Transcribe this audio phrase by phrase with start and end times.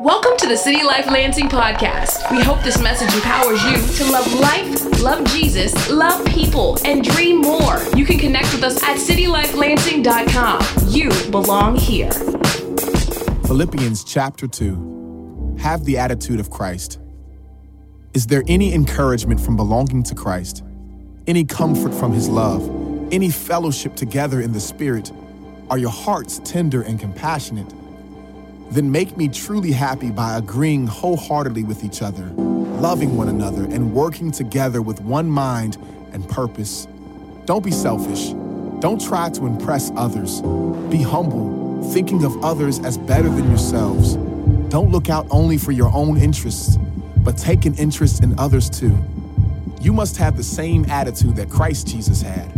[0.00, 2.30] Welcome to the City Life Lansing podcast.
[2.30, 7.40] We hope this message empowers you to love life, love Jesus, love people, and dream
[7.40, 7.80] more.
[7.94, 10.88] You can connect with us at citylifelansing.com.
[10.88, 12.10] You belong here.
[13.46, 15.58] Philippians chapter 2.
[15.60, 16.98] Have the attitude of Christ.
[18.14, 20.64] Is there any encouragement from belonging to Christ?
[21.28, 22.68] Any comfort from his love?
[23.12, 25.12] Any fellowship together in the Spirit?
[25.70, 27.72] Are your hearts tender and compassionate?
[28.74, 33.94] Then make me truly happy by agreeing wholeheartedly with each other, loving one another, and
[33.94, 35.78] working together with one mind
[36.12, 36.88] and purpose.
[37.44, 38.30] Don't be selfish.
[38.80, 40.42] Don't try to impress others.
[40.90, 44.16] Be humble, thinking of others as better than yourselves.
[44.70, 46.76] Don't look out only for your own interests,
[47.18, 48.98] but take an interest in others too.
[49.80, 52.50] You must have the same attitude that Christ Jesus had.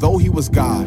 [0.00, 0.86] Though he was God,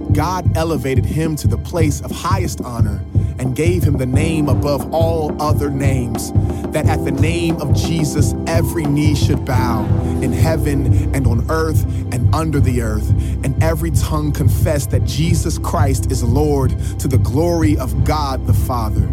[0.13, 3.01] God elevated him to the place of highest honor
[3.39, 6.31] and gave him the name above all other names,
[6.71, 9.85] that at the name of Jesus every knee should bow
[10.21, 13.09] in heaven and on earth and under the earth,
[13.43, 18.53] and every tongue confess that Jesus Christ is Lord to the glory of God the
[18.53, 19.09] Father.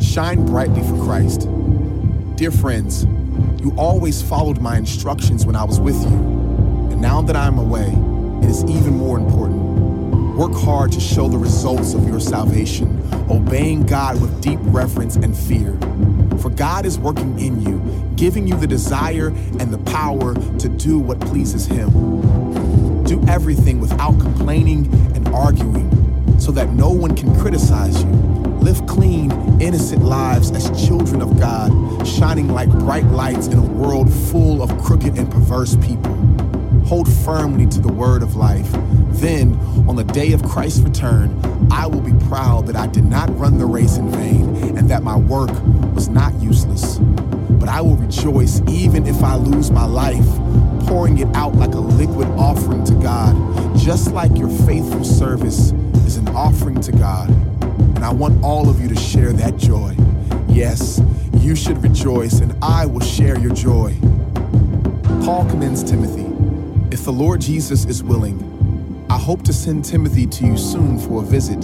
[0.00, 1.48] Shine brightly for Christ.
[2.36, 3.04] Dear friends,
[3.62, 6.16] you always followed my instructions when I was with you,
[6.90, 7.88] and now that I'm away,
[8.42, 9.61] it is even more important.
[10.36, 15.36] Work hard to show the results of your salvation, obeying God with deep reverence and
[15.36, 15.76] fear.
[16.38, 17.80] For God is working in you,
[18.16, 21.90] giving you the desire and the power to do what pleases Him.
[23.04, 25.90] Do everything without complaining and arguing,
[26.40, 28.10] so that no one can criticize you.
[28.62, 29.30] Live clean,
[29.60, 31.70] innocent lives as children of God,
[32.06, 36.14] shining like bright lights in a world full of crooked and perverse people.
[36.86, 38.72] Hold firmly to the word of life.
[39.22, 39.54] Then,
[39.86, 41.40] on the day of Christ's return,
[41.70, 45.04] I will be proud that I did not run the race in vain and that
[45.04, 45.50] my work
[45.94, 46.98] was not useless.
[46.98, 50.26] But I will rejoice even if I lose my life,
[50.88, 55.70] pouring it out like a liquid offering to God, just like your faithful service
[56.04, 57.30] is an offering to God.
[57.94, 59.94] And I want all of you to share that joy.
[60.48, 61.00] Yes,
[61.38, 63.94] you should rejoice, and I will share your joy.
[65.22, 66.26] Paul commends Timothy.
[66.90, 68.51] If the Lord Jesus is willing,
[69.12, 71.60] I hope to send Timothy to you soon for a visit.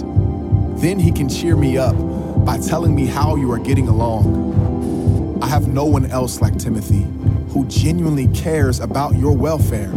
[0.79, 1.95] Then he can cheer me up
[2.45, 5.39] by telling me how you are getting along.
[5.41, 7.07] I have no one else like Timothy
[7.51, 9.91] who genuinely cares about your welfare.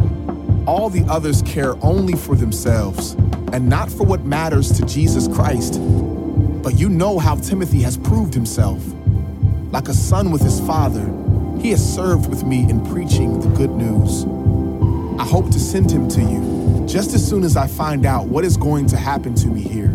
[0.67, 3.13] All the others care only for themselves
[3.53, 5.75] and not for what matters to Jesus Christ.
[6.63, 8.83] But you know how Timothy has proved himself.
[9.73, 11.05] Like a son with his father,
[11.61, 14.25] he has served with me in preaching the good news.
[15.21, 16.52] I hope to send him to you
[16.93, 19.89] just as soon as I find out what is going to happen to me here.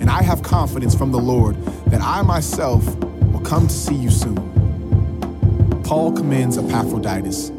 [0.00, 1.54] And I have confidence from the Lord
[1.88, 5.82] that I myself will come to see you soon.
[5.84, 7.52] Paul commends Epaphroditus.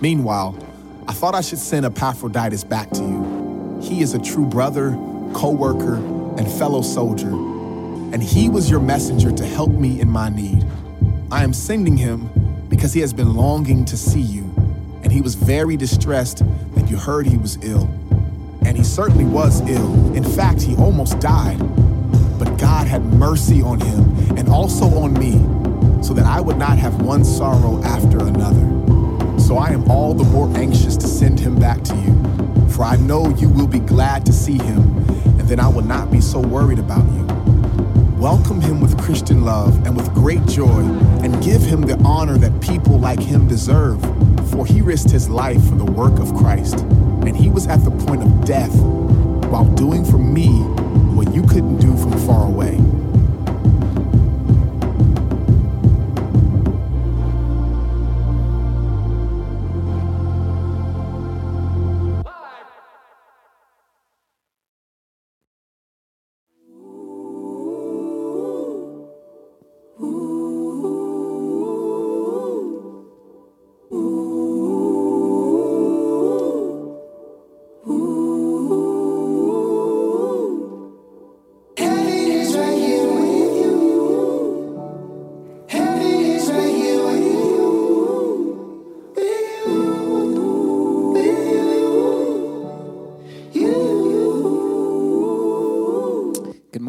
[0.00, 0.58] Meanwhile,
[1.06, 3.80] I thought I should send Epaphroditus back to you.
[3.80, 4.90] He is a true brother,
[5.32, 5.94] co worker,
[6.38, 10.66] and fellow soldier, and he was your messenger to help me in my need.
[11.30, 12.30] I am sending him
[12.68, 14.42] because he has been longing to see you
[15.06, 16.42] and he was very distressed
[16.88, 17.88] you heard he was ill.
[18.64, 20.14] And he certainly was ill.
[20.14, 21.58] In fact, he almost died.
[22.38, 25.32] But God had mercy on him and also on me,
[26.02, 29.40] so that I would not have one sorrow after another.
[29.40, 32.96] So I am all the more anxious to send him back to you, for I
[32.96, 34.96] know you will be glad to see him,
[35.38, 37.24] and then I will not be so worried about you.
[38.18, 40.80] Welcome him with Christian love and with great joy,
[41.22, 44.02] and give him the honor that people like him deserve.
[44.50, 47.90] For he risked his life for the work of Christ, and he was at the
[47.90, 48.74] point of death
[49.50, 50.48] while doing for me
[51.14, 52.95] what you couldn't do from far away.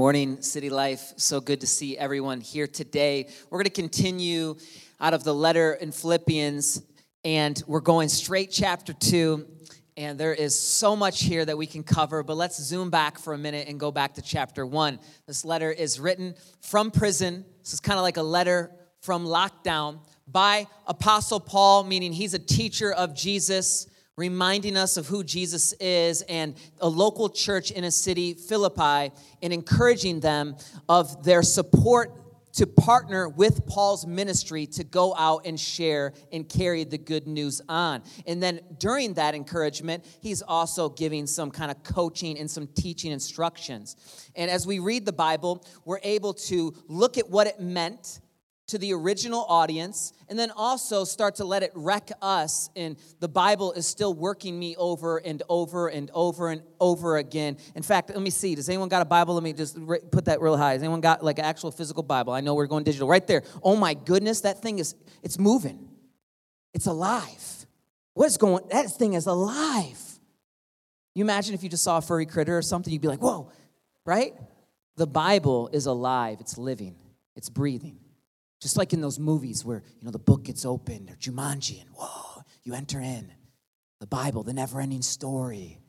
[0.07, 1.11] Morning, City Life.
[1.17, 3.27] So good to see everyone here today.
[3.49, 4.55] We're going to continue
[5.01, 6.81] out of the letter in Philippians,
[7.25, 9.45] and we're going straight chapter 2.
[9.97, 13.33] And there is so much here that we can cover, but let's zoom back for
[13.33, 14.97] a minute and go back to chapter 1.
[15.25, 17.43] This letter is written from prison.
[17.61, 18.71] This is kind of like a letter
[19.01, 25.23] from lockdown by Apostle Paul, meaning he's a teacher of Jesus reminding us of who
[25.23, 30.57] Jesus is, and a local church in a city, Philippi, and encouraging them
[30.89, 32.23] of their support
[32.53, 37.61] to partner with Paul's ministry to go out and share and carry the good news
[37.69, 38.01] on.
[38.25, 43.11] And then during that encouragement, he's also giving some kind of coaching and some teaching
[43.11, 43.95] instructions.
[44.35, 48.21] And as we read the Bible, we're able to look at what it meant
[48.67, 53.27] to the original audience and then also start to let it wreck us and the
[53.27, 57.57] bible is still working me over and over and over and over again.
[57.75, 59.33] In fact let me see does anyone got a bible?
[59.35, 59.77] Let me just
[60.11, 60.73] put that real high.
[60.73, 62.33] Has anyone got like an actual physical bible?
[62.33, 63.07] I know we're going digital.
[63.07, 63.43] Right there.
[63.63, 65.87] Oh my goodness that thing is it's moving.
[66.73, 67.65] It's alive.
[68.13, 70.01] What is going that thing is alive.
[71.15, 73.49] You imagine if you just saw a furry critter or something you'd be like whoa
[74.05, 74.33] right?
[74.97, 76.37] The bible is alive.
[76.41, 76.95] It's living.
[77.35, 77.99] It's breathing
[78.61, 81.89] just like in those movies where, you know, the book gets opened or Jumanji and
[81.91, 83.31] whoa, you enter in.
[83.99, 85.79] The Bible, the never ending story.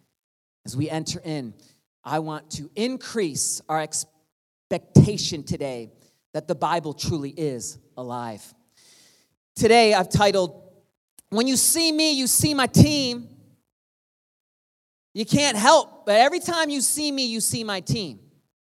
[0.65, 1.55] As we enter in,
[2.03, 5.93] I want to increase our expectation today
[6.33, 8.55] that the Bible truly is alive.
[9.57, 10.63] Today, I've titled,
[11.31, 13.29] When You See Me, You See My Team.
[15.15, 18.21] You can't help, but every time you see me, you see my team.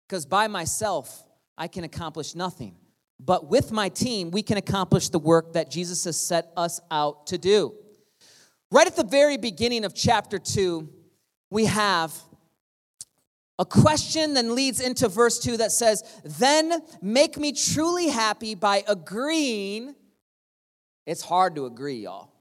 [0.07, 1.23] Because by myself,
[1.57, 2.75] I can accomplish nothing.
[3.25, 7.27] But with my team, we can accomplish the work that Jesus has set us out
[7.27, 7.73] to do.
[8.69, 10.89] Right at the very beginning of chapter 2,
[11.49, 12.13] we have
[13.59, 18.83] a question then leads into verse 2 that says, Then make me truly happy by
[18.87, 19.95] agreeing.
[21.05, 22.31] It's hard to agree, y'all.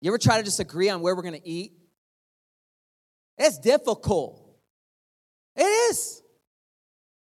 [0.00, 1.72] You ever try to just agree on where we're gonna eat?
[3.36, 4.44] It's difficult.
[5.56, 6.22] It is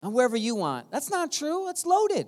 [0.02, 0.92] and wherever you want.
[0.92, 2.28] That's not true, it's loaded.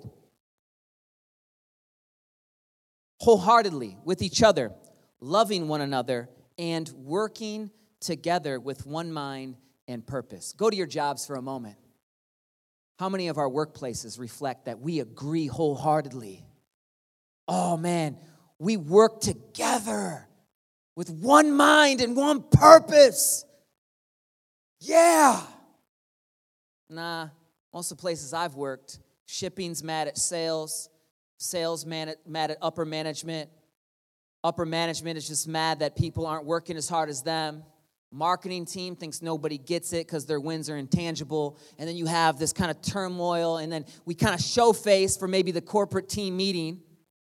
[3.20, 4.72] Wholeheartedly with each other,
[5.20, 9.58] loving one another, and working together with one mind
[9.88, 10.54] and purpose.
[10.54, 11.76] Go to your jobs for a moment.
[12.98, 16.46] How many of our workplaces reflect that we agree wholeheartedly?
[17.48, 18.18] Oh man,
[18.60, 20.28] we work together
[20.96, 23.46] with one mind and one purpose.
[24.82, 25.42] Yeah.
[26.90, 27.30] Nah,
[27.74, 30.90] most of the places I've worked, shipping's mad at sales,
[31.38, 33.50] sales mad at, mad at upper management.
[34.44, 37.64] Upper management is just mad that people aren't working as hard as them.
[38.12, 41.60] Marketing team thinks nobody gets it because their wins are intangible.
[41.78, 45.16] And then you have this kind of turmoil, and then we kind of show face
[45.16, 46.82] for maybe the corporate team meeting.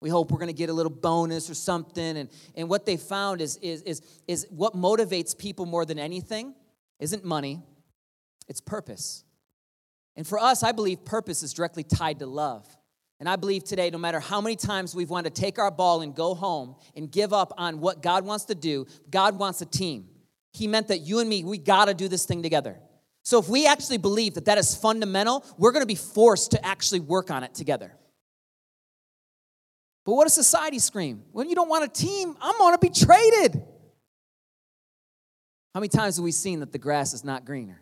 [0.01, 2.17] We hope we're going to get a little bonus or something.
[2.17, 6.55] And, and what they found is, is, is, is what motivates people more than anything
[6.99, 7.61] isn't money,
[8.49, 9.25] it's purpose.
[10.17, 12.67] And for us, I believe purpose is directly tied to love.
[13.19, 16.03] And I believe today, no matter how many times we've wanted to take our ball
[16.03, 19.67] and go home and give up on what God wants to do, God wants a
[19.67, 20.09] team.
[20.53, 22.79] He meant that you and me, we gotta do this thing together.
[23.23, 27.01] So if we actually believe that that is fundamental, we're gonna be forced to actually
[27.01, 27.97] work on it together.
[30.05, 31.23] But what does society scream?
[31.31, 33.63] When you don't want a team, I'm gonna be traded.
[35.75, 37.81] How many times have we seen that the grass is not greener?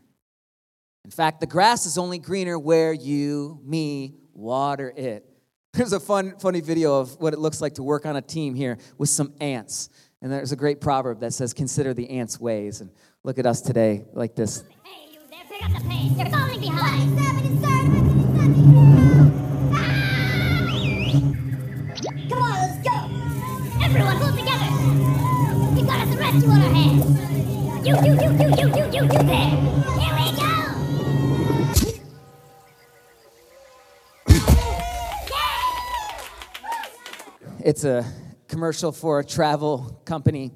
[1.04, 5.24] In fact, the grass is only greener where you, me, water it.
[5.72, 8.54] There's a fun, funny video of what it looks like to work on a team
[8.54, 9.88] here with some ants.
[10.22, 12.82] And there's a great proverb that says, Consider the ants' ways.
[12.82, 12.90] And
[13.22, 14.64] look at us today like this.
[14.84, 16.12] Hey, you there, pick up the pace.
[16.18, 17.18] You're falling behind.
[22.28, 22.96] Come on, let's go.
[23.82, 24.70] Everyone, pull together.
[25.74, 26.10] We've got a
[26.50, 27.86] our hands.
[27.86, 29.99] You, you, you, you, you, you, you, you there.
[37.62, 38.10] It's a
[38.48, 40.50] commercial for a travel company,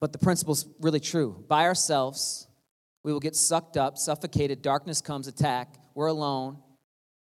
[0.00, 1.42] but the principle's really true.
[1.48, 2.46] By ourselves,
[3.02, 6.58] we will get sucked up, suffocated, darkness comes, attack, we're alone,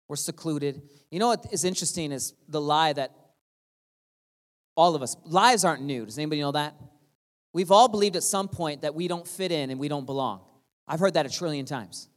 [0.07, 0.81] we're secluded.
[1.11, 3.11] You know what is interesting is the lie that
[4.77, 6.05] all of us, lies aren't new.
[6.05, 6.75] Does anybody know that?
[7.51, 10.41] We've all believed at some point that we don't fit in and we don't belong.
[10.87, 12.07] I've heard that a trillion times.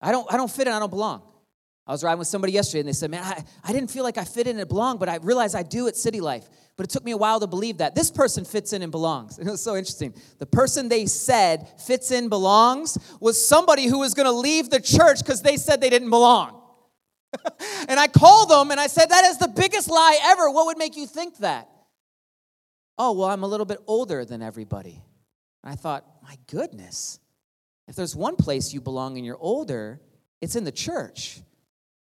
[0.00, 1.22] I don't, I don't fit in, I don't belong.
[1.86, 4.16] I was riding with somebody yesterday and they said, Man, I, I didn't feel like
[4.16, 6.48] I fit in and belong, but I realized I do at City Life.
[6.76, 7.94] But it took me a while to believe that.
[7.94, 9.38] This person fits in and belongs.
[9.38, 10.14] And It was so interesting.
[10.38, 14.80] The person they said fits in, belongs was somebody who was going to leave the
[14.80, 16.60] church because they said they didn't belong.
[17.88, 20.50] and I called them and I said, That is the biggest lie ever.
[20.50, 21.68] What would make you think that?
[22.96, 25.02] Oh, well, I'm a little bit older than everybody.
[25.62, 27.20] And I thought, My goodness,
[27.88, 30.00] if there's one place you belong and you're older,
[30.40, 31.42] it's in the church.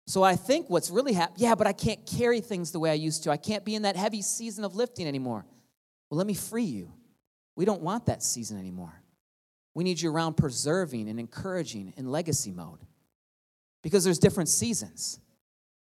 [0.08, 2.94] So I think what's really happening, yeah, but I can't carry things the way I
[2.94, 3.30] used to.
[3.30, 5.46] I can't be in that heavy season of lifting anymore.
[6.10, 6.94] Well, let me free you.
[7.58, 9.02] We don't want that season anymore.
[9.74, 12.80] We need you around preserving and encouraging in legacy mode
[13.84, 15.20] because there's different seasons.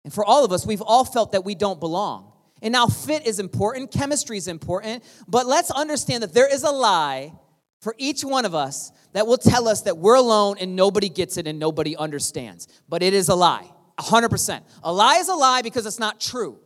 [0.06, 2.32] And for all of us, we've all felt that we don't belong.
[2.62, 6.72] And now fit is important, chemistry is important, but let's understand that there is a
[6.72, 7.34] lie
[7.82, 11.36] for each one of us that will tell us that we're alone and nobody gets
[11.36, 12.70] it and nobody understands.
[12.88, 13.70] But it is a lie.
[14.00, 14.62] 100%.
[14.84, 16.60] A lie is a lie because it's not true.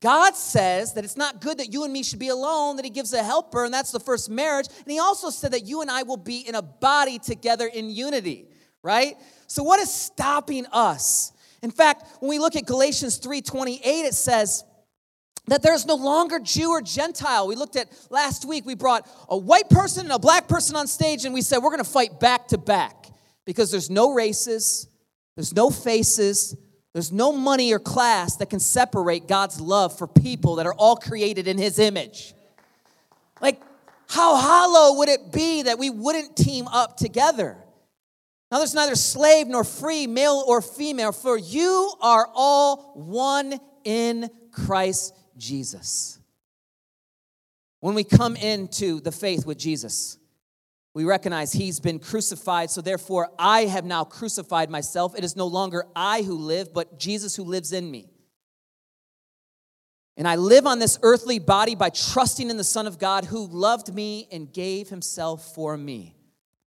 [0.00, 2.90] God says that it's not good that you and me should be alone, that He
[2.90, 4.66] gives a helper, and that's the first marriage.
[4.78, 7.88] And He also said that you and I will be in a body together in
[7.88, 8.48] unity,
[8.82, 9.16] right?
[9.46, 11.32] So, what is stopping us?
[11.62, 14.64] In fact, when we look at Galatians 3:28, it says,
[15.48, 17.48] that there's no longer Jew or Gentile.
[17.48, 20.86] We looked at last week, we brought a white person and a black person on
[20.86, 23.08] stage, and we said we're gonna fight back to back
[23.44, 24.88] because there's no races,
[25.36, 26.56] there's no faces,
[26.92, 30.96] there's no money or class that can separate God's love for people that are all
[30.96, 32.34] created in His image.
[33.40, 33.60] Like,
[34.08, 37.56] how hollow would it be that we wouldn't team up together?
[38.50, 44.28] Now, there's neither slave nor free, male or female, for you are all one in
[44.50, 46.18] Christ Jesus.
[47.80, 50.18] When we come into the faith with Jesus,
[50.94, 55.16] we recognize he's been crucified, so therefore I have now crucified myself.
[55.16, 58.10] It is no longer I who live, but Jesus who lives in me.
[60.18, 63.46] And I live on this earthly body by trusting in the Son of God who
[63.46, 66.14] loved me and gave himself for me.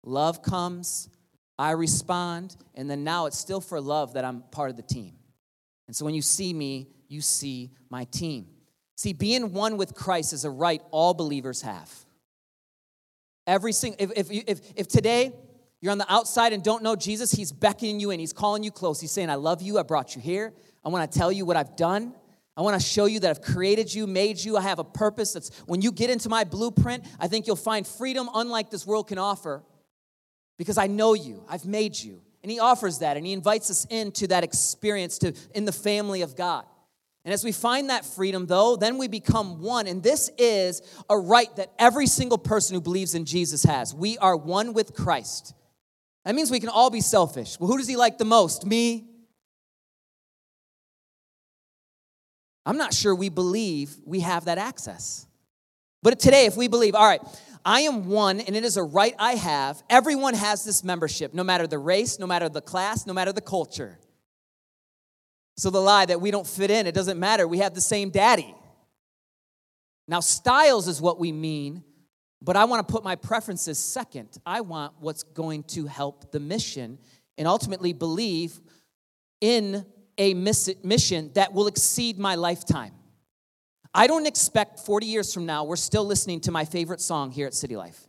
[0.05, 1.09] Love comes,
[1.59, 5.15] I respond, and then now it's still for love that I'm part of the team.
[5.87, 8.49] And so when you see me, you see my team.
[8.97, 11.91] See, being one with Christ is a right all believers have.
[13.47, 15.33] Every single, if, if, if, if today
[15.81, 18.71] you're on the outside and don't know Jesus, he's beckoning you in, he's calling you
[18.71, 19.01] close.
[19.01, 20.53] He's saying, I love you, I brought you here.
[20.85, 22.15] I want to tell you what I've done.
[22.57, 24.57] I want to show you that I've created you, made you.
[24.57, 25.33] I have a purpose.
[25.33, 29.09] That's when you get into my blueprint, I think you'll find freedom unlike this world
[29.09, 29.63] can offer
[30.59, 31.45] because I know you.
[31.49, 32.21] I've made you.
[32.43, 36.23] And he offers that and he invites us into that experience to in the family
[36.23, 36.65] of God.
[37.25, 39.87] And as we find that freedom, though, then we become one.
[39.87, 43.95] And this is a right that every single person who believes in Jesus has.
[43.95, 45.55] We are one with Christ.
[46.25, 47.59] That means we can all be selfish.
[47.61, 48.67] Well, who does he like the most?
[48.67, 49.07] Me?
[52.65, 55.27] I'm not sure we believe we have that access.
[56.03, 57.23] But today, if we believe, all right,
[57.65, 61.45] I am one and it is a right I have, everyone has this membership, no
[61.45, 63.99] matter the race, no matter the class, no matter the culture.
[65.57, 67.47] So the lie that we don't fit in, it doesn't matter.
[67.47, 68.55] We have the same daddy.
[70.09, 71.85] Now, styles is what we mean,
[72.41, 74.39] but I want to put my preferences second.
[74.45, 76.99] I want what's going to help the mission
[77.39, 78.61] and ultimately believe
[79.41, 79.85] in
[80.19, 82.93] a mission that will exceed my lifetime.
[83.95, 87.47] I don't expect 40 years from now, we're still listening to my favorite song here
[87.47, 88.07] at City Life.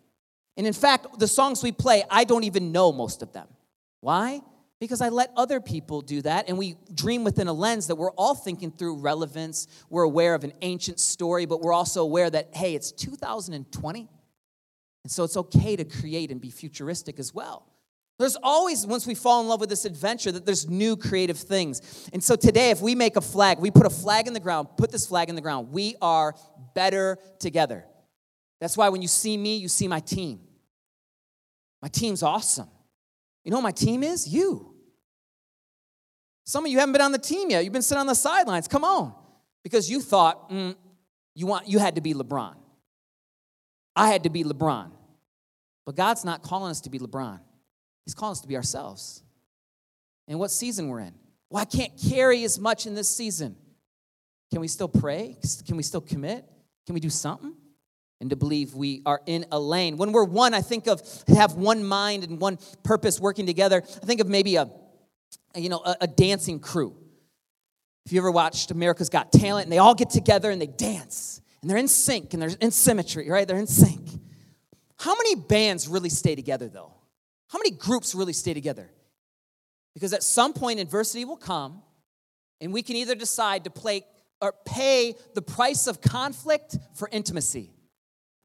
[0.56, 3.48] And in fact, the songs we play, I don't even know most of them.
[4.00, 4.42] Why?
[4.84, 6.50] Because I let other people do that.
[6.50, 9.66] And we dream within a lens that we're all thinking through relevance.
[9.90, 14.10] We're aware of an ancient story, but we're also aware that, hey, it's 2020.
[15.04, 17.66] And so it's okay to create and be futuristic as well.
[18.20, 22.10] There's always, once we fall in love with this adventure, that there's new creative things.
[22.12, 24.68] And so today, if we make a flag, we put a flag in the ground,
[24.75, 26.36] put this flag in the ground, we are
[26.75, 27.86] better together.
[28.60, 30.42] That's why when you see me, you see my team.
[31.82, 32.68] My team's awesome.
[33.46, 34.28] You know what my team is?
[34.28, 34.73] You.
[36.46, 37.64] Some of you haven't been on the team yet.
[37.64, 38.68] You've been sitting on the sidelines.
[38.68, 39.14] Come on.
[39.64, 40.76] Because you thought mm,
[41.36, 42.56] you, want, you had to be LeBron.
[43.96, 44.92] I had to be LeBron.
[45.86, 47.40] But God's not calling us to be LeBron,
[48.06, 49.24] He's calling us to be ourselves.
[50.28, 51.14] And what season we're in.
[51.50, 53.58] Well, I can't carry as much in this season.
[54.52, 55.38] Can we still pray?
[55.68, 56.46] Can we still commit?
[56.86, 57.54] Can we do something?
[58.22, 59.98] And to believe we are in a lane.
[59.98, 63.84] When we're one, I think of have one mind and one purpose working together.
[63.84, 64.70] I think of maybe a
[65.56, 66.96] you know, a, a dancing crew.
[68.06, 71.42] If you ever watched America's Got Talent, and they all get together and they dance,
[71.62, 73.48] and they're in sync and they're in symmetry, right?
[73.48, 74.10] They're in sync.
[74.98, 76.94] How many bands really stay together, though?
[77.50, 78.90] How many groups really stay together?
[79.94, 81.82] Because at some point, adversity will come,
[82.60, 84.06] and we can either decide to play
[84.42, 87.73] or pay the price of conflict for intimacy.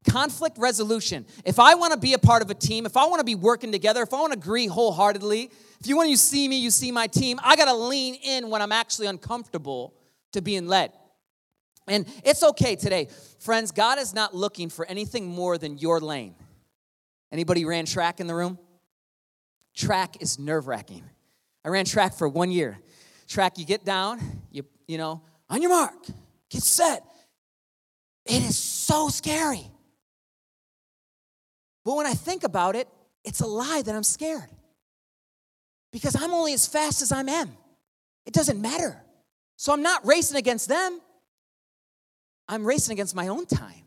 [0.09, 1.25] Conflict resolution.
[1.45, 3.35] If I want to be a part of a team, if I want to be
[3.35, 6.71] working together, if I want to agree wholeheartedly, if you want to see me, you
[6.71, 9.93] see my team, I got to lean in when I'm actually uncomfortable
[10.33, 10.91] to being led.
[11.87, 13.07] And it's okay today.
[13.39, 16.35] Friends, God is not looking for anything more than your lane.
[17.31, 18.57] Anybody ran track in the room?
[19.75, 21.03] Track is nerve-wracking.
[21.63, 22.79] I ran track for one year.
[23.27, 24.19] Track, you get down,
[24.51, 26.05] you, you know, on your mark,
[26.49, 27.03] get set.
[28.25, 29.69] It is so scary.
[31.89, 32.87] But when I think about it,
[33.23, 34.47] it's a lie that I'm scared.
[35.91, 37.57] Because I'm only as fast as I am.
[38.27, 39.01] It doesn't matter.
[39.55, 41.01] So I'm not racing against them.
[42.47, 43.85] I'm racing against my own time.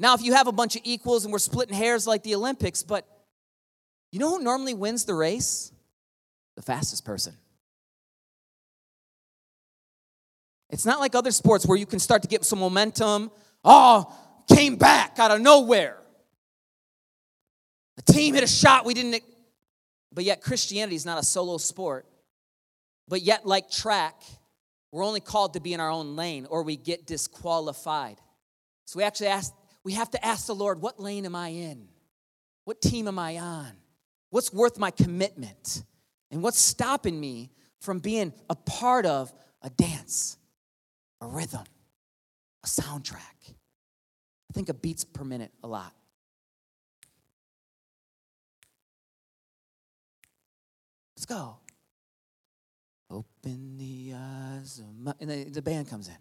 [0.00, 2.82] Now, if you have a bunch of equals and we're splitting hairs like the Olympics,
[2.82, 3.06] but
[4.10, 5.70] you know who normally wins the race?
[6.56, 7.34] The fastest person.
[10.70, 13.30] It's not like other sports where you can start to get some momentum.
[13.64, 14.12] Oh,
[14.52, 15.98] came back out of nowhere.
[18.06, 19.22] The team hit a shot we didn't.
[20.12, 22.06] But yet, Christianity is not a solo sport.
[23.06, 24.14] But yet, like track,
[24.92, 28.18] we're only called to be in our own lane or we get disqualified.
[28.86, 29.52] So we actually ask,
[29.84, 31.88] we have to ask the Lord, what lane am I in?
[32.64, 33.72] What team am I on?
[34.30, 35.84] What's worth my commitment?
[36.30, 40.38] And what's stopping me from being a part of a dance,
[41.20, 41.64] a rhythm,
[42.64, 43.16] a soundtrack?
[43.48, 45.92] I think of beats per minute a lot.
[51.30, 51.56] Go.
[53.10, 56.14] Open the eyes of my, and the, the band comes in.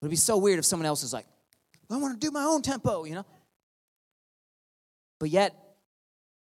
[0.00, 1.26] It'd be so weird if someone else is like,
[1.90, 3.26] I want to do my own tempo, you know?
[5.20, 5.54] But yet,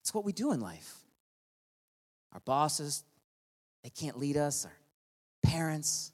[0.02, 0.94] it's what we do in life.
[2.32, 3.04] Our bosses,
[3.82, 4.76] they can't lead us, our
[5.42, 6.12] parents,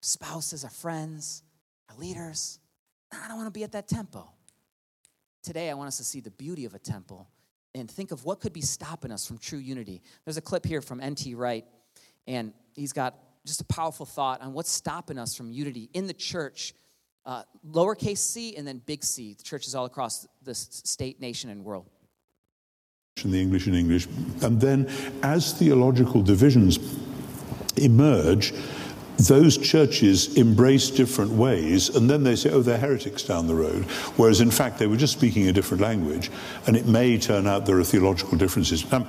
[0.00, 1.42] spouses, our friends,
[1.90, 2.58] our leaders.
[3.12, 4.26] I don't want to be at that tempo.
[5.42, 7.28] Today, I want us to see the beauty of a temple
[7.74, 10.02] and think of what could be stopping us from true unity.
[10.24, 11.34] There's a clip here from N.T.
[11.34, 11.64] Wright,
[12.26, 16.14] and he's got just a powerful thought on what's stopping us from unity in the
[16.14, 16.74] church,
[17.26, 19.34] uh, lowercase c and then big C.
[19.34, 21.88] The churches all across the state, nation, and world.
[23.22, 24.06] The English and English.
[24.42, 24.90] And then
[25.22, 26.78] as theological divisions
[27.76, 28.52] emerge,
[29.18, 33.84] those churches embrace different ways, and then they say, oh, they're heretics down the road.
[34.16, 36.30] Whereas in fact, they were just speaking a different language,
[36.66, 38.90] and it may turn out there are theological differences.
[38.90, 39.06] Now,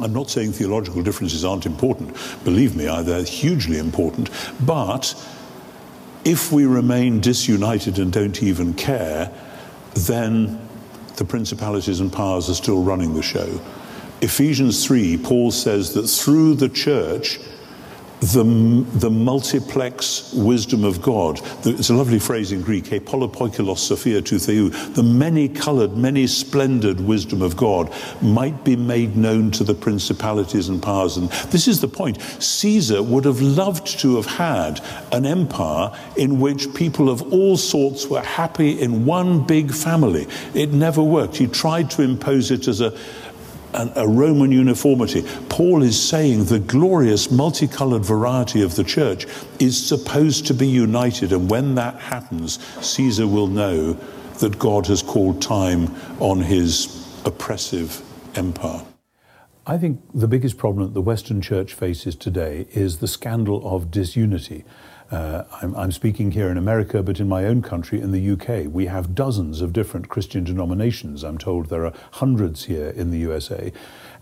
[0.00, 2.16] I'm not saying theological differences aren't important.
[2.44, 4.28] Believe me, they're hugely important.
[4.66, 5.14] But
[6.24, 9.30] if we remain disunited and don't even care,
[9.94, 10.60] then
[11.16, 13.60] the principalities and powers are still running the show.
[14.20, 17.38] Ephesians 3, Paul says that through the church,
[18.32, 18.44] the,
[18.98, 21.40] the multiplex wisdom of God.
[21.66, 24.70] It's a lovely phrase in Greek, epolopoikilos sophia tu theou.
[24.94, 30.68] The many colored, many splendid wisdom of God might be made known to the principalities
[30.68, 31.18] and powers.
[31.18, 32.22] And this is the point.
[32.22, 34.80] Caesar would have loved to have had
[35.12, 40.26] an empire in which people of all sorts were happy in one big family.
[40.54, 41.36] It never worked.
[41.36, 42.96] He tried to impose it as a
[43.74, 45.24] a Roman uniformity.
[45.48, 49.26] Paul is saying the glorious multicolored variety of the church
[49.58, 53.94] is supposed to be united, and when that happens, Caesar will know
[54.38, 58.02] that God has called time on his oppressive
[58.36, 58.84] empire.
[59.66, 63.90] I think the biggest problem that the Western church faces today is the scandal of
[63.90, 64.64] disunity.
[65.10, 68.72] Uh, I'm, I'm, speaking here in America, but in my own country, in the UK,
[68.72, 71.22] we have dozens of different Christian denominations.
[71.22, 73.72] I'm told there are hundreds here in the USA,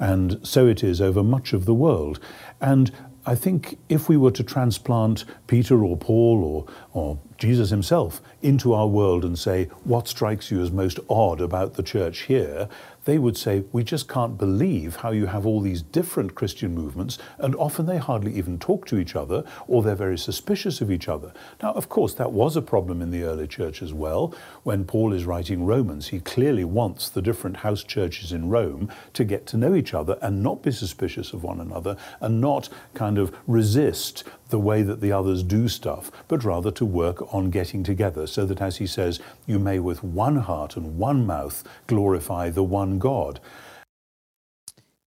[0.00, 2.18] and so it is over much of the world.
[2.60, 2.90] And
[3.24, 8.72] I think if we were to transplant Peter or Paul or, or Jesus himself into
[8.74, 12.68] our world and say, What strikes you as most odd about the church here?
[13.04, 17.18] They would say, We just can't believe how you have all these different Christian movements,
[17.38, 21.08] and often they hardly even talk to each other, or they're very suspicious of each
[21.08, 21.32] other.
[21.62, 24.34] Now, of course, that was a problem in the early church as well.
[24.62, 29.24] When Paul is writing Romans, he clearly wants the different house churches in Rome to
[29.24, 33.18] get to know each other and not be suspicious of one another and not kind
[33.18, 37.82] of resist the way that the others do stuff, but rather to work on getting
[37.82, 42.50] together so that, as he says, you may with one heart and one mouth glorify
[42.50, 43.40] the one God.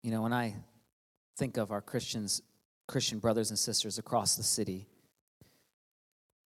[0.02, 0.56] You know, when I
[1.38, 2.42] think of our Christians,
[2.88, 4.88] Christian brothers and sisters across the city,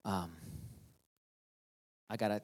[0.03, 0.33] um,
[2.09, 2.41] I got to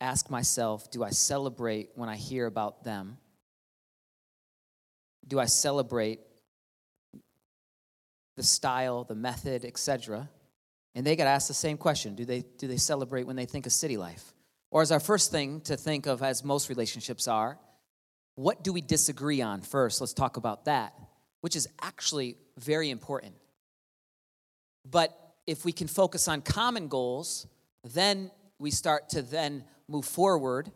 [0.00, 3.18] ask myself do I celebrate when I hear about them?
[5.26, 6.20] Do I celebrate
[8.36, 10.28] the style, the method, etc.
[10.94, 13.66] And they got asked the same question do they, do they celebrate when they think
[13.66, 14.32] of city life?
[14.70, 17.58] Or is our first thing to think of, as most relationships are,
[18.34, 20.00] what do we disagree on first?
[20.00, 20.94] Let's talk about that,
[21.40, 23.34] which is actually very important.
[24.88, 27.46] But if we can focus on common goals,
[27.84, 30.70] then we start to then move forward.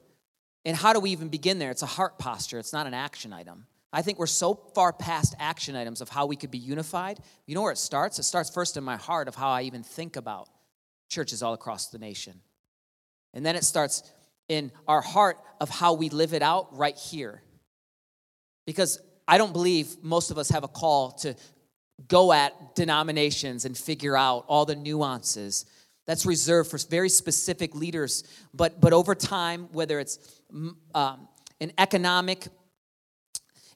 [0.64, 1.70] And how do we even begin there?
[1.70, 3.66] It's a heart posture, it's not an action item.
[3.92, 7.18] I think we're so far past action items of how we could be unified.
[7.46, 8.18] You know where it starts?
[8.18, 10.48] It starts first in my heart of how I even think about
[11.08, 12.40] churches all across the nation.
[13.34, 14.02] And then it starts
[14.48, 17.42] in our heart of how we live it out right here.
[18.64, 21.34] Because I don't believe most of us have a call to
[22.08, 25.66] go at denominations and figure out all the nuances.
[26.06, 28.24] That's reserved for very specific leaders.
[28.54, 30.18] But, but over time, whether it's
[30.94, 31.28] um,
[31.60, 32.48] an economic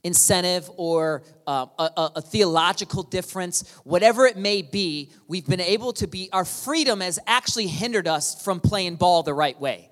[0.05, 6.07] incentive or uh, a, a, theological difference, whatever it may be, we've been able to
[6.07, 9.91] be, our freedom has actually hindered us from playing ball the right way.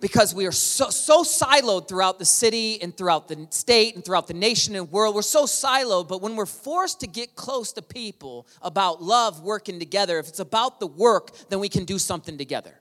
[0.00, 4.28] Because we are so, so siloed throughout the city and throughout the state and throughout
[4.28, 5.14] the nation and world.
[5.14, 9.78] We're so siloed, but when we're forced to get close to people about love working
[9.78, 12.74] together, if it's about the work, then we can do something together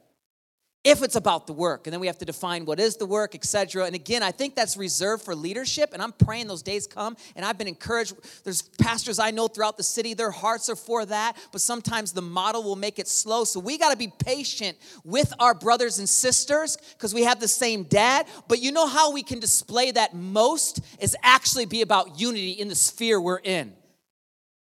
[0.88, 3.36] if it's about the work and then we have to define what is the work
[3.36, 7.16] etc and again i think that's reserved for leadership and i'm praying those days come
[7.36, 8.16] and i've been encouraged.
[8.44, 12.22] There's pastors i know throughout the city their hearts are for that but sometimes the
[12.22, 13.44] model will make it slow.
[13.44, 17.48] So we got to be patient with our brothers and sisters because we have the
[17.48, 18.28] same dad.
[18.48, 22.68] But you know how we can display that most is actually be about unity in
[22.68, 23.74] the sphere we're in.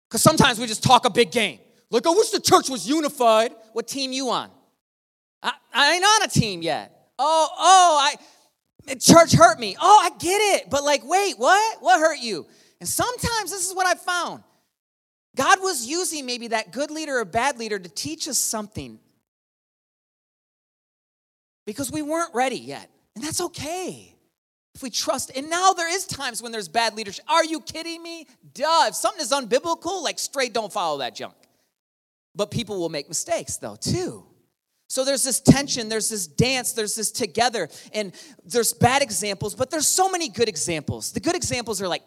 [0.08, 1.58] Because sometimes we just talk a big game.
[1.90, 3.52] Like i wish the church was unified.
[3.72, 4.50] What team you on
[5.42, 7.10] I, I ain't on a team yet.
[7.18, 9.76] Oh, oh, I church hurt me.
[9.80, 10.70] Oh, I get it.
[10.70, 11.82] But like, wait, what?
[11.82, 12.46] What hurt you?
[12.80, 14.42] And sometimes this is what I found.
[15.36, 18.98] God was using maybe that good leader or bad leader to teach us something.
[21.64, 22.90] Because we weren't ready yet.
[23.14, 24.14] And that's okay.
[24.74, 27.24] If we trust, and now there is times when there's bad leadership.
[27.28, 28.26] Are you kidding me?
[28.54, 28.86] Duh.
[28.88, 31.34] If something is unbiblical, like straight don't follow that junk.
[32.34, 34.24] But people will make mistakes though, too.
[34.92, 38.12] So there's this tension, there's this dance, there's this together, and
[38.44, 41.12] there's bad examples, but there's so many good examples.
[41.12, 42.02] The good examples are like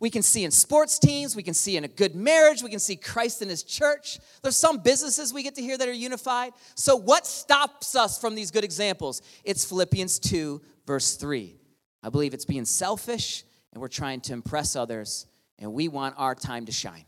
[0.00, 2.78] we can see in sports teams, we can see in a good marriage, we can
[2.78, 4.18] see Christ in his church.
[4.40, 6.54] There's some businesses we get to hear that are unified.
[6.76, 9.20] So what stops us from these good examples?
[9.44, 11.54] It's Philippians 2, verse 3.
[12.02, 15.26] I believe it's being selfish and we're trying to impress others,
[15.58, 17.04] and we want our time to shine.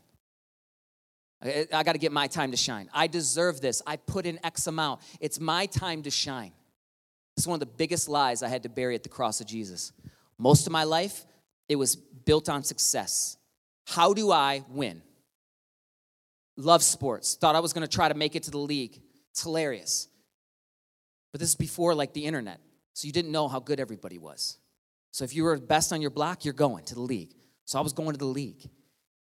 [1.43, 2.89] I, got to get my time to shine.
[2.93, 3.81] I deserve this.
[3.85, 5.01] I put in X amount.
[5.19, 6.53] It's my time to shine.
[7.35, 9.91] It's one of the biggest lies I had to bury at the cross of Jesus.
[10.37, 11.25] Most of my life,
[11.67, 13.37] it was built on success.
[13.85, 15.01] How do I win?
[16.55, 17.35] Love sports.
[17.35, 19.01] Thought I was going to try to make it to the league.
[19.31, 20.07] It's hilarious.
[21.31, 22.59] But this is before like the internet.
[22.93, 24.57] So you didn't know how good everybody was.
[25.11, 27.33] So if you were best on your block, you're going to the league.
[27.65, 28.69] So I was going to the league.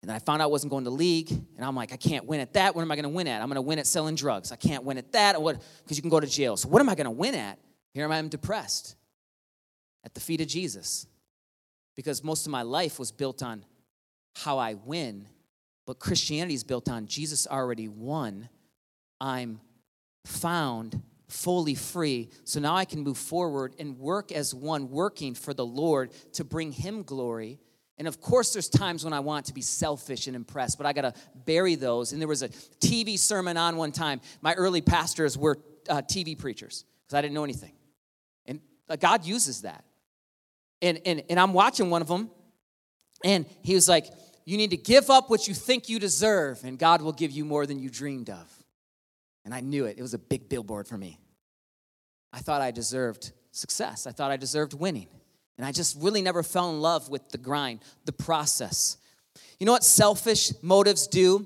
[0.02, 2.40] And I found out I wasn't going to league, and I'm like, I can't win
[2.40, 2.74] at that.
[2.74, 3.42] What am I going to win at?
[3.42, 4.52] I'm going to win at selling drugs.
[4.52, 6.56] I can't win at that, because you can go to jail.
[6.56, 7.60] So what am I going to win at?
[7.94, 8.96] Here I am depressed
[10.06, 11.06] at the feet of Jesus,
[11.98, 13.66] because most of my life was built on
[14.36, 15.28] how I win,
[15.86, 18.48] but Christianity is built on Jesus already won.
[19.20, 19.60] I'm
[20.24, 22.30] found fully free.
[22.46, 26.46] So now I can move forward and work as one, working for the Lord to
[26.46, 27.60] bring Him glory
[28.00, 30.94] and of course, there's times when I want to be selfish and impressed, but I
[30.94, 31.14] got to
[31.46, 32.14] bury those.
[32.14, 34.22] And there was a TV sermon on one time.
[34.42, 35.58] My early pastors were
[35.90, 37.74] uh, TV preachers because I didn't know anything.
[38.46, 39.84] And uh, God uses that.
[40.82, 42.30] And, and, and I'm watching one of them,
[43.26, 44.06] and he was like,
[44.46, 47.44] You need to give up what you think you deserve, and God will give you
[47.44, 48.64] more than you dreamed of.
[49.44, 49.98] And I knew it.
[49.98, 51.20] It was a big billboard for me.
[52.32, 55.08] I thought I deserved success, I thought I deserved winning.
[55.60, 58.96] And I just really never fell in love with the grind, the process.
[59.60, 61.46] You know what selfish motives do?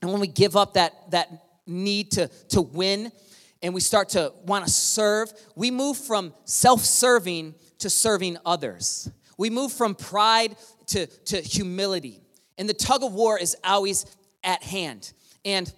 [0.00, 1.28] And when we give up that, that
[1.66, 3.12] need to, to win
[3.60, 9.10] and we start to want to serve, we move from self serving to serving others.
[9.36, 12.22] We move from pride to, to humility.
[12.56, 14.06] And the tug of war is always
[14.44, 15.12] at hand.
[15.44, 15.70] And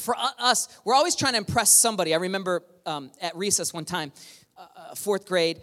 [0.00, 2.14] for us, we're always trying to impress somebody.
[2.14, 4.10] I remember um, at recess one time,
[4.58, 5.60] uh, uh fourth grade,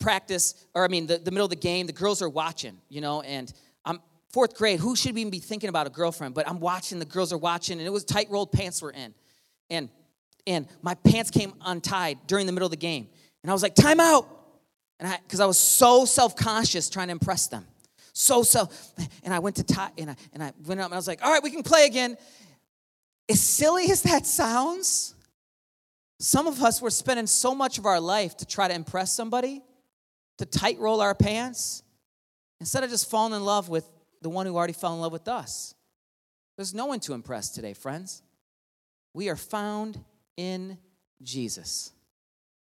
[0.00, 3.00] practice, or I mean, the, the middle of the game, the girls are watching, you
[3.00, 3.52] know, and
[3.84, 4.80] I'm fourth grade.
[4.80, 6.34] Who should even be thinking about a girlfriend?
[6.34, 9.14] But I'm watching, the girls are watching, and it was tight rolled pants were in.
[9.68, 9.88] And
[10.46, 13.08] and my pants came untied during the middle of the game.
[13.42, 14.26] And I was like, time out.
[14.98, 17.66] And I because I was so self-conscious trying to impress them.
[18.12, 18.68] So, so.
[19.22, 21.24] And I went to tie, and I, and I went up and I was like,
[21.24, 22.16] all right, we can play again.
[23.28, 25.14] As silly as that sounds,
[26.18, 29.62] some of us were spending so much of our life to try to impress somebody,
[30.40, 31.82] to tight roll our pants,
[32.60, 33.84] instead of just falling in love with
[34.22, 35.74] the one who already fell in love with us.
[36.56, 38.22] There's no one to impress today, friends.
[39.12, 40.02] We are found
[40.38, 40.78] in
[41.22, 41.92] Jesus.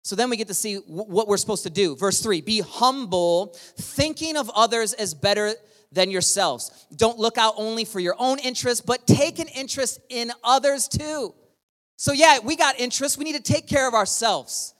[0.02, 1.96] So then we get to see what we're supposed to do.
[1.96, 5.54] Verse 3 Be humble, thinking of others as better
[5.90, 6.86] than yourselves.
[6.94, 11.34] Don't look out only for your own interest, but take an interest in others too.
[11.96, 13.16] So, yeah, we got interests.
[13.16, 14.74] We need to take care of ourselves.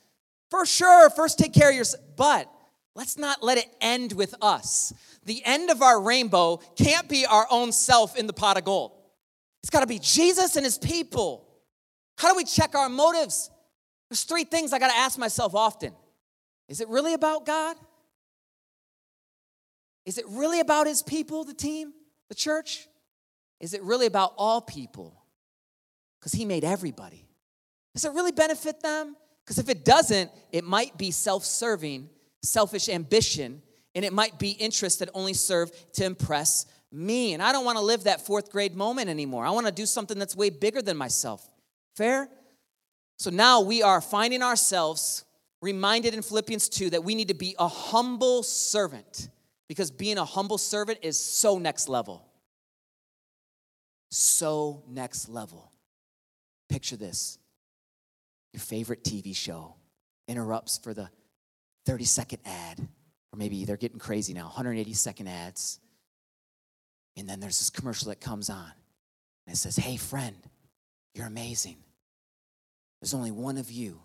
[0.51, 2.03] For sure, first take care of yourself.
[2.15, 2.51] But
[2.95, 4.93] let's not let it end with us.
[5.25, 8.91] The end of our rainbow can't be our own self in the pot of gold.
[9.61, 11.47] It's got to be Jesus and his people.
[12.17, 13.49] How do we check our motives?
[14.09, 15.93] There's three things I got to ask myself often.
[16.69, 17.75] Is it really about God?
[20.05, 21.93] Is it really about his people, the team,
[22.29, 22.87] the church?
[23.59, 25.25] Is it really about all people?
[26.25, 27.23] because he made everybody.
[27.93, 29.15] Does it really benefit them?
[29.43, 32.09] Because if it doesn't, it might be self serving,
[32.45, 33.61] selfish ambition,
[33.93, 37.33] and it might be interests that only serve to impress me.
[37.33, 39.45] And I don't want to live that fourth grade moment anymore.
[39.45, 41.47] I want to do something that's way bigger than myself.
[41.95, 42.29] Fair?
[43.17, 45.23] So now we are finding ourselves
[45.61, 49.29] reminded in Philippians 2 that we need to be a humble servant
[49.67, 52.25] because being a humble servant is so next level.
[54.11, 55.71] So next level.
[56.69, 57.37] Picture this
[58.53, 59.75] your favorite TV show
[60.27, 61.09] interrupts for the
[61.85, 65.79] 30 second ad, or maybe they're getting crazy now 180 second ads.
[67.17, 68.71] And then there's this commercial that comes on
[69.47, 70.35] and it says, Hey, friend,
[71.13, 71.77] you're amazing.
[73.01, 74.01] There's only one of you.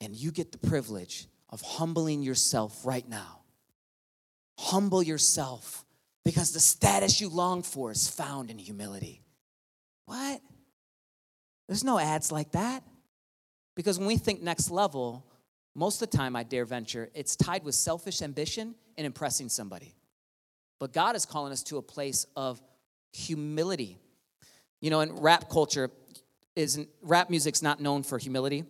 [0.00, 3.40] And you get the privilege of humbling yourself right now.
[4.58, 5.84] Humble yourself
[6.24, 9.22] because the status you long for is found in humility.
[10.06, 10.40] What?
[11.68, 12.82] There's no ads like that.
[13.74, 15.24] Because when we think next level,
[15.74, 19.94] most of the time, I dare venture, it's tied with selfish ambition and impressing somebody.
[20.78, 22.60] But God is calling us to a place of
[23.12, 23.98] humility.
[24.80, 25.90] You know, in rap culture,
[26.54, 28.64] isn't rap music's not known for humility.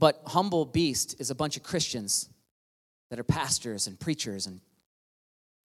[0.00, 2.28] But Humble Beast is a bunch of Christians
[3.10, 4.60] that are pastors and preachers, and,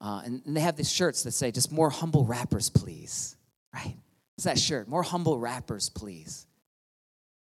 [0.00, 3.36] uh, and they have these shirts that say, just more humble rappers, please
[3.74, 3.96] right?
[4.36, 4.88] It's that shirt.
[4.88, 6.46] More humble rappers, please.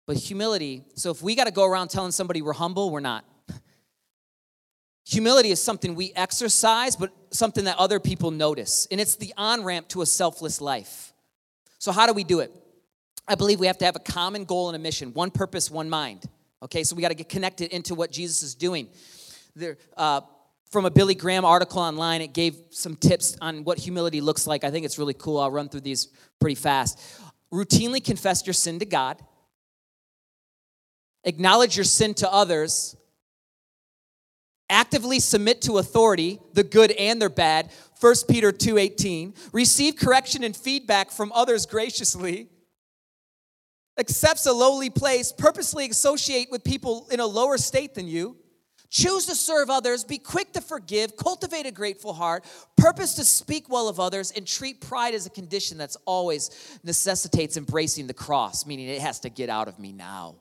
[0.07, 3.25] But humility, so if we got to go around telling somebody we're humble, we're not.
[5.05, 8.87] Humility is something we exercise, but something that other people notice.
[8.89, 11.13] And it's the on ramp to a selfless life.
[11.77, 12.51] So, how do we do it?
[13.27, 15.89] I believe we have to have a common goal and a mission, one purpose, one
[15.89, 16.23] mind.
[16.63, 18.87] Okay, so we got to get connected into what Jesus is doing.
[19.55, 20.21] There, uh,
[20.69, 22.21] from a Billy Graham article online.
[22.21, 24.63] It gave some tips on what humility looks like.
[24.63, 25.39] I think it's really cool.
[25.39, 26.99] I'll run through these pretty fast.
[27.51, 29.21] Routinely confess your sin to God,
[31.27, 32.95] acknowledge your sin to others,
[34.69, 37.69] actively submit to authority, the good and their bad.
[37.99, 39.35] 1 Peter 2:18.
[39.51, 42.49] Receive correction and feedback from others graciously.
[43.99, 48.37] Accepts a lowly place, purposely associate with people in a lower state than you
[48.89, 52.45] Choose to serve others, be quick to forgive, cultivate a grateful heart,
[52.77, 57.57] purpose to speak well of others, and treat pride as a condition that's always necessitates
[57.57, 60.35] embracing the cross, meaning it has to get out of me now.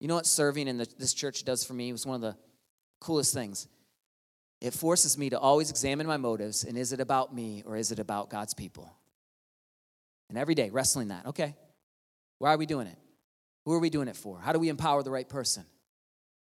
[0.00, 1.88] You know what serving in the, this church does for me?
[1.88, 2.36] It was one of the
[3.00, 3.66] coolest things.
[4.60, 7.92] It forces me to always examine my motives and is it about me or is
[7.92, 8.92] it about God's people?
[10.28, 11.26] And every day, wrestling that.
[11.26, 11.54] Okay,
[12.38, 12.98] why are we doing it?
[13.64, 14.38] Who are we doing it for?
[14.40, 15.64] How do we empower the right person?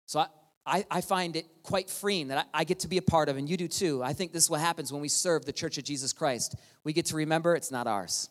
[0.06, 0.26] So I,
[0.64, 3.36] I, I find it quite freeing that I, I get to be a part of,
[3.36, 4.02] and you do too.
[4.02, 6.54] I think this is what happens when we serve the Church of Jesus Christ.
[6.84, 8.28] We get to remember it's not ours.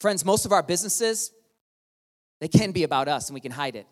[0.00, 1.32] Friends, most of our businesses,
[2.40, 3.86] they can be about us and we can hide it.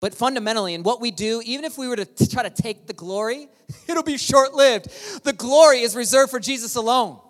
[0.00, 2.94] But fundamentally, in what we do, even if we were to try to take the
[2.94, 3.48] glory,
[3.88, 4.88] it'll be short lived.
[5.24, 7.20] The glory is reserved for Jesus alone.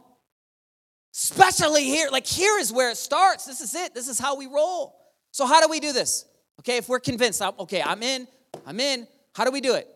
[1.12, 3.44] Especially here, like here is where it starts.
[3.44, 3.94] This is it.
[3.94, 4.96] This is how we roll.
[5.32, 6.24] So, how do we do this?
[6.60, 8.28] Okay, if we're convinced, okay, I'm in,
[8.66, 9.88] I'm in, how do we do it?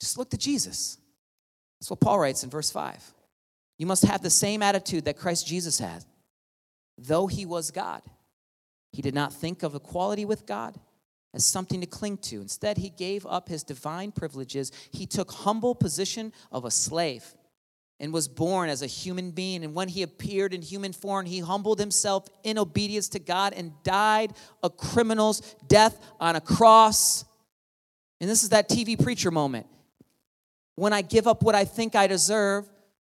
[0.00, 0.98] Just look to Jesus.
[1.80, 3.12] That's what Paul writes in verse 5.
[3.78, 6.04] You must have the same attitude that Christ Jesus had.
[6.96, 8.00] Though he was God,
[8.96, 10.74] he did not think of equality with God
[11.34, 12.40] as something to cling to.
[12.40, 14.72] Instead, he gave up his divine privileges.
[14.90, 17.34] He took humble position of a slave
[18.00, 19.64] and was born as a human being.
[19.64, 23.72] And when he appeared in human form, he humbled himself in obedience to God and
[23.82, 24.32] died
[24.62, 27.26] a criminal's death on a cross.
[28.22, 29.66] And this is that TV preacher moment.
[30.76, 32.66] When I give up what I think I deserve,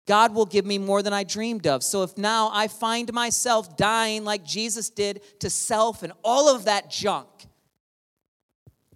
[0.08, 1.84] God will give me more than I dreamed of.
[1.84, 6.66] So if now I find myself dying like Jesus did to self and all of
[6.66, 7.28] that junk.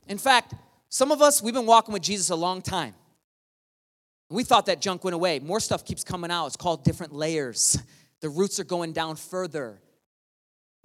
[0.07, 0.53] In fact,
[0.89, 2.95] some of us, we've been walking with Jesus a long time.
[4.29, 5.39] We thought that junk went away.
[5.39, 6.47] More stuff keeps coming out.
[6.47, 7.77] It's called different layers.
[8.21, 9.79] The roots are going down further.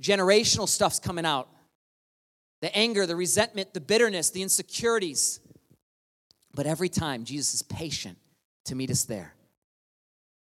[0.03, 1.49] Generational stuff's coming out.
[2.61, 5.41] The anger, the resentment, the bitterness, the insecurities.
[6.55, 8.19] But every time, Jesus is patient
[8.67, 9.35] to meet us there.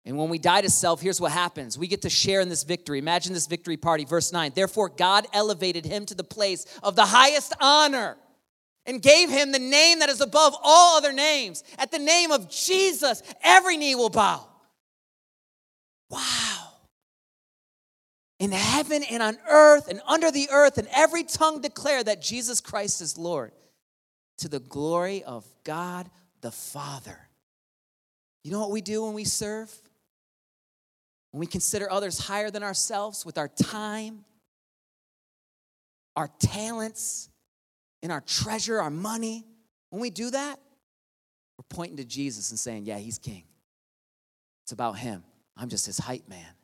[0.05, 1.79] And when we die to self, here's what happens.
[1.79, 2.99] We get to share in this victory.
[2.99, 4.05] Imagine this victory party.
[4.05, 4.53] Verse 9.
[4.55, 8.17] Therefore, God elevated him to the place of the highest honor
[8.85, 11.63] and gave him the name that is above all other names.
[11.79, 14.45] At the name of Jesus, every knee will bow.
[16.11, 16.69] Wow.
[18.41, 22.61] In heaven and on earth and under the earth, and every tongue declare that Jesus
[22.61, 23.53] Christ is Lord
[24.39, 26.11] to the glory of God
[26.41, 27.17] the Father.
[28.43, 29.73] You know what we do when we serve?
[31.33, 34.25] When we consider others higher than ourselves with our time,
[36.15, 37.31] our talents,
[38.03, 39.45] and our treasure, our money,
[39.91, 40.61] when we do that,
[41.59, 43.45] we're pointing to Jesus and saying, Yeah, he's king.
[44.65, 45.25] It's about him.
[45.57, 46.55] I'm just his hype man.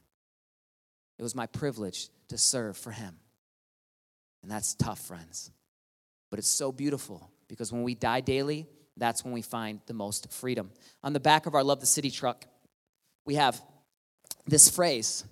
[1.19, 3.17] It was my privilege to serve for him.
[4.43, 5.51] And that's tough, friends.
[6.31, 10.31] But it's so beautiful because when we die daily, that's when we find the most
[10.33, 10.71] freedom.
[11.03, 12.45] On the back of our Love the City truck,
[13.25, 13.61] we have
[14.49, 15.25] this phrase.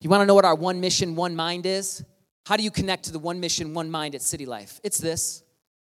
[0.00, 2.04] You want to know what our one mission, one mind is?
[2.46, 4.80] How do you connect to the one mission, one mind at City Life?
[4.82, 5.42] It's this.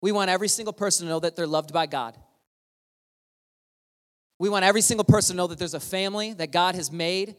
[0.01, 2.17] We want every single person to know that they're loved by God.
[4.39, 7.35] We want every single person to know that there's a family that God has made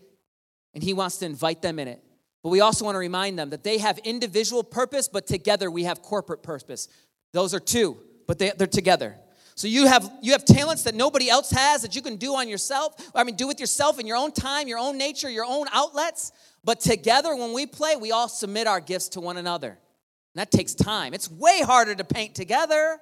[0.75, 2.03] and He wants to invite them in it.
[2.43, 5.85] But we also want to remind them that they have individual purpose, but together we
[5.85, 6.89] have corporate purpose.
[7.33, 9.17] Those are two, but they, they're together.
[9.55, 12.49] So you have you have talents that nobody else has that you can do on
[12.49, 13.11] yourself.
[13.15, 16.33] I mean, do with yourself in your own time, your own nature, your own outlets.
[16.65, 19.69] But together, when we play, we all submit our gifts to one another.
[19.71, 21.15] And that takes time.
[21.15, 22.99] It's way harder to paint together.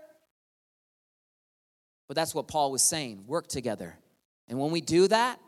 [2.08, 3.96] But that's what Paul was saying work together.
[4.48, 5.38] And when we do that,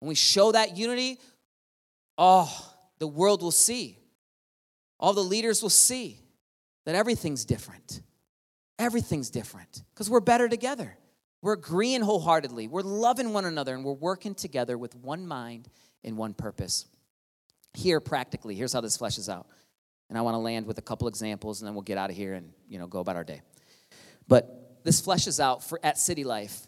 [0.00, 1.18] when we show that unity,
[2.16, 3.98] oh, the world will see.
[4.98, 6.20] All the leaders will see
[6.84, 8.00] that everything's different.
[8.78, 10.96] Everything's different because we're better together.
[11.42, 12.68] We're agreeing wholeheartedly.
[12.68, 15.68] We're loving one another and we're working together with one mind
[16.04, 16.86] and one purpose.
[17.74, 19.46] Here, practically, here's how this fleshes out.
[20.08, 22.16] And I want to land with a couple examples and then we'll get out of
[22.16, 23.42] here and you know go about our day.
[24.26, 26.66] But this fleshes out for at City Life.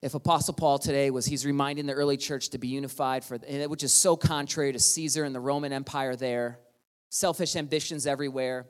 [0.00, 3.82] If Apostle Paul today was he's reminding the early church to be unified for which
[3.82, 6.60] is so contrary to Caesar and the Roman Empire there,
[7.10, 8.66] selfish ambitions everywhere.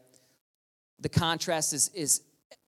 [1.01, 2.23] The contrast is, is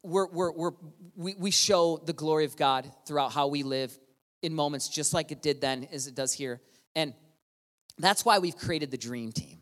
[0.04, 0.72] we're, we're, we're,
[1.16, 3.98] we, we show the glory of God throughout how we live
[4.42, 6.60] in moments just like it did then as it does here.
[6.94, 7.14] And
[7.98, 9.58] that's why we've created the dream team.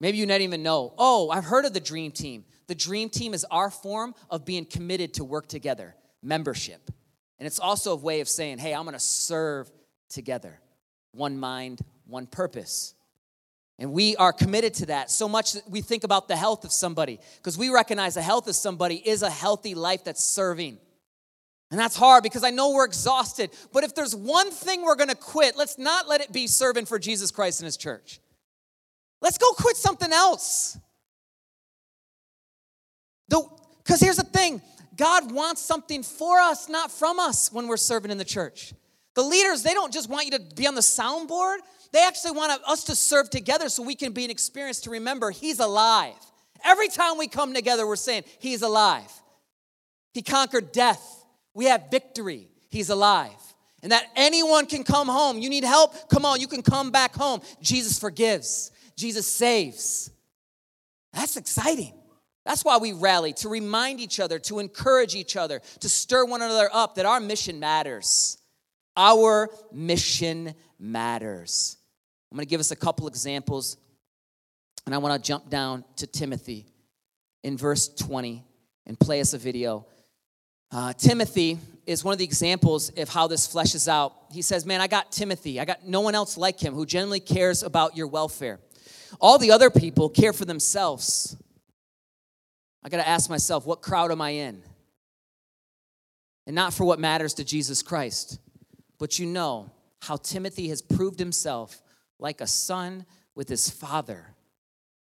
[0.00, 2.44] Maybe you didn't even know, oh, I've heard of the dream team.
[2.66, 6.90] The dream team is our form of being committed to work together, membership.
[7.38, 9.70] And it's also a way of saying, hey, I'm gonna serve
[10.08, 10.60] together.
[11.12, 12.94] One mind, one purpose.
[13.78, 16.72] And we are committed to that so much that we think about the health of
[16.72, 20.78] somebody because we recognize the health of somebody is a healthy life that's serving.
[21.70, 23.50] And that's hard because I know we're exhausted.
[23.72, 26.86] But if there's one thing we're going to quit, let's not let it be serving
[26.86, 28.20] for Jesus Christ and his church.
[29.20, 30.78] Let's go quit something else.
[33.28, 34.60] Because here's the thing
[34.96, 38.74] God wants something for us, not from us, when we're serving in the church.
[39.14, 41.58] The leaders, they don't just want you to be on the soundboard,
[41.92, 45.30] they actually want us to serve together so we can be an experience to remember
[45.30, 46.14] He's alive.
[46.64, 49.10] Every time we come together, we're saying, He's alive.
[50.12, 51.24] He conquered death.
[51.54, 52.48] We have victory.
[52.68, 53.30] He's alive.
[53.82, 55.38] And that anyone can come home.
[55.38, 56.08] You need help?
[56.08, 57.40] Come on, you can come back home.
[57.62, 60.10] Jesus forgives, Jesus saves.
[61.12, 61.94] That's exciting.
[62.44, 66.42] That's why we rally to remind each other, to encourage each other, to stir one
[66.42, 68.38] another up that our mission matters.
[68.96, 71.77] Our mission matters.
[72.30, 73.76] I'm going to give us a couple examples,
[74.86, 76.66] and I want to jump down to Timothy
[77.42, 78.44] in verse 20
[78.86, 79.86] and play us a video.
[80.70, 84.14] Uh, Timothy is one of the examples of how this fleshes out.
[84.30, 85.58] He says, Man, I got Timothy.
[85.58, 88.60] I got no one else like him who genuinely cares about your welfare.
[89.20, 91.36] All the other people care for themselves.
[92.84, 94.62] I got to ask myself, what crowd am I in?
[96.46, 98.38] And not for what matters to Jesus Christ.
[98.98, 99.70] But you know
[100.00, 101.82] how Timothy has proved himself
[102.18, 104.34] like a son with his father.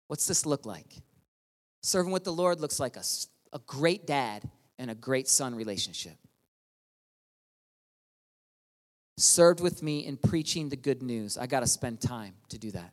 [0.08, 1.02] What's this look like?
[1.82, 3.04] Serving with the Lord looks like a,
[3.52, 4.50] a great dad
[4.80, 6.16] and a great son relationship.
[9.18, 11.38] Served with me in preaching the good news.
[11.38, 12.92] I got to spend time to do that.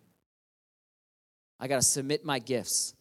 [1.58, 2.94] I got to submit my gifts.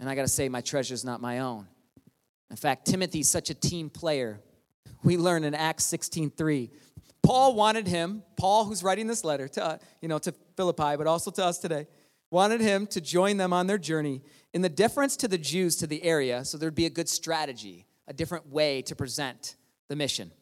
[0.00, 1.66] And I got to say, my treasure is not my own.
[2.50, 4.40] In fact, Timothy's such a team player.
[5.02, 6.70] We learn in Acts 16:3.
[7.24, 11.30] Paul wanted him, Paul who's writing this letter to, you know, to Philippi, but also
[11.32, 11.86] to us today,
[12.30, 14.20] wanted him to join them on their journey
[14.52, 17.86] in the deference to the Jews to the area, so there'd be a good strategy,
[18.06, 19.56] a different way to present
[19.88, 20.32] the mission.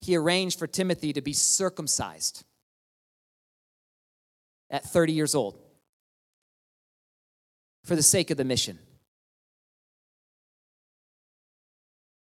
[0.00, 2.44] He arranged for Timothy to be circumcised
[4.70, 5.56] at 30 years old
[7.84, 8.78] for the sake of the mission.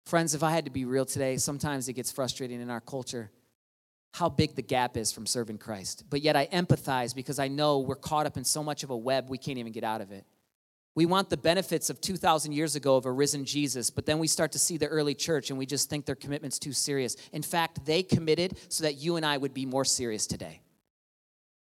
[0.06, 3.32] Friends, if I had to be real today, sometimes it gets frustrating in our culture
[4.16, 6.06] how big the gap is from serving Christ.
[6.10, 8.96] But yet I empathize because I know we're caught up in so much of a
[8.96, 10.24] web we can't even get out of it.
[10.96, 14.28] We want the benefits of 2,000 years ago of a risen Jesus, but then we
[14.28, 17.18] start to see the early church and we just think their commitment's too serious.
[17.34, 20.62] In fact, they committed so that you and I would be more serious today.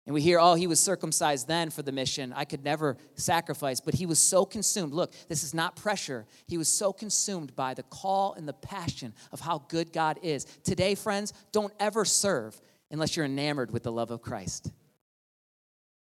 [0.05, 2.33] And we hear, oh, he was circumcised then for the mission.
[2.35, 3.79] I could never sacrifice.
[3.79, 4.93] But he was so consumed.
[4.93, 6.25] Look, this is not pressure.
[6.45, 10.43] He was so consumed by the call and the passion of how good God is.
[10.63, 12.59] Today, friends, don't ever serve
[12.91, 14.69] unless you're enamored with the love of Christ.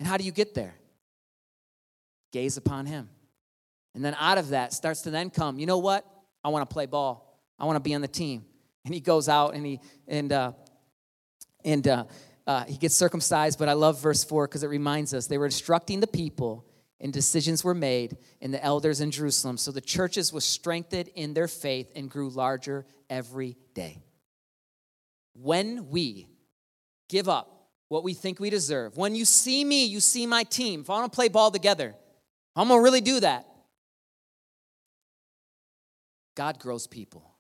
[0.01, 0.75] And how do you get there?
[2.33, 3.09] Gaze upon him.
[3.95, 6.05] And then out of that starts to then come, you know what?
[6.45, 7.41] I want to play ball.
[7.59, 8.45] I want to be on the team.
[8.85, 10.53] And he goes out and he, and, uh,
[11.65, 12.05] and, uh,
[12.47, 15.47] uh, he gets circumcised, but I love verse 4 because it reminds us they were
[15.47, 16.65] instructing the people,
[17.01, 19.57] and decisions were made in the elders in Jerusalem.
[19.57, 23.99] So the churches were strengthened in their faith and grew larger every day.
[25.35, 26.29] When we
[27.09, 30.81] give up what we think we deserve, when you see me, you see my team.
[30.81, 31.95] If I want to play ball together,
[32.55, 33.47] I'm going to really do that.
[36.35, 37.36] God grows people.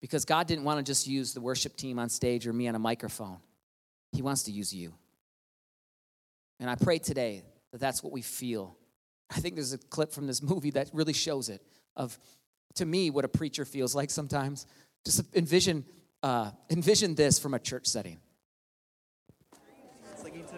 [0.00, 2.74] Because God didn't want to just use the worship team on stage or me on
[2.74, 3.38] a microphone.
[4.12, 4.92] He wants to use you.
[6.58, 7.42] And I pray today
[7.72, 8.76] that that's what we feel.
[9.30, 11.62] I think there's a clip from this movie that really shows it
[11.96, 12.18] of,
[12.74, 14.66] to me, what a preacher feels like sometimes.
[15.04, 15.84] Just envision,
[16.22, 18.18] uh, envision this from a church setting.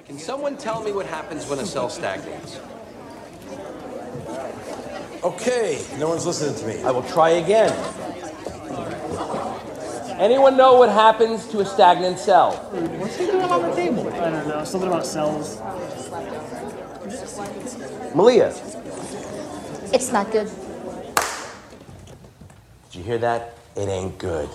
[0.07, 2.59] Can someone tell me what happens when a cell stagnates?
[5.23, 6.83] Okay, no one's listening to me.
[6.83, 7.73] I will try again.
[10.23, 12.53] Anyone know what happens to a stagnant cell?
[12.53, 14.09] What's he doing on the table?
[14.09, 14.63] I don't know.
[14.63, 15.59] Something about cells.
[18.15, 18.55] Malia,
[19.93, 20.49] It's not good.
[22.85, 23.55] Did you hear that?
[23.75, 24.49] It ain't good.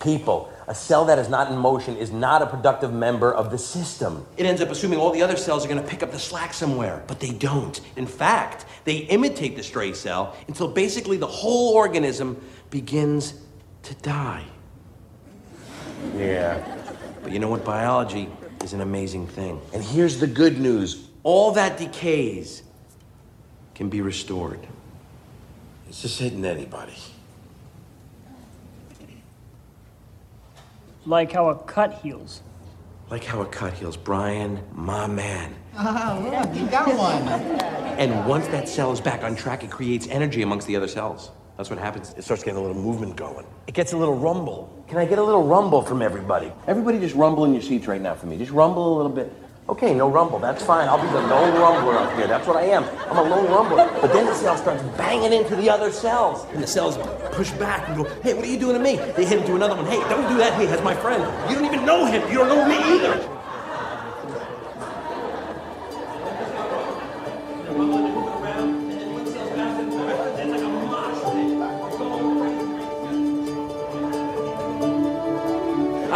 [0.00, 3.58] People, a cell that is not in motion is not a productive member of the
[3.58, 4.24] system.
[4.36, 6.54] it ends up assuming all the other cells are going to pick up the slack
[6.54, 7.80] somewhere, but they don't.
[7.96, 12.40] In fact, they imitate the stray cell until basically the whole organism
[12.70, 13.34] begins
[13.82, 14.44] to die.
[16.14, 16.62] Yeah.
[17.22, 17.64] But you know what?
[17.64, 18.28] Biology
[18.62, 19.60] is an amazing thing.
[19.72, 22.62] And here's the good news All that decays
[23.74, 24.60] can be restored.
[25.88, 26.94] it's just hitting anybody.
[31.04, 32.42] Like how a cut heals.
[33.10, 33.96] Like how a cut heals.
[33.96, 35.54] Brian, my man.
[35.76, 37.22] Ah, look, you got one.
[37.98, 41.30] And once that cell is back on track, it creates energy amongst the other cells.
[41.56, 42.14] That's what happens.
[42.16, 43.46] It starts getting a little movement going.
[43.66, 44.84] It gets a little rumble.
[44.88, 46.50] Can I get a little rumble from everybody?
[46.66, 48.38] Everybody just rumble in your seats right now for me.
[48.38, 49.32] Just rumble a little bit.
[49.68, 50.38] Okay, no rumble.
[50.38, 50.88] That's fine.
[50.88, 52.26] I'll be the lone rumbler up here.
[52.26, 52.84] That's what I am.
[53.08, 54.00] I'm a lone rumbler.
[54.00, 56.46] But then the cell starts banging into the other cells.
[56.52, 56.98] And the cells
[57.32, 58.96] push back and go, hey, what are you doing to me?
[59.12, 59.86] They hit into another one.
[59.86, 60.54] Hey, don't do that.
[60.54, 61.22] Hey, that's my friend.
[61.48, 62.28] You don't even know him.
[62.28, 63.28] You don't know me either.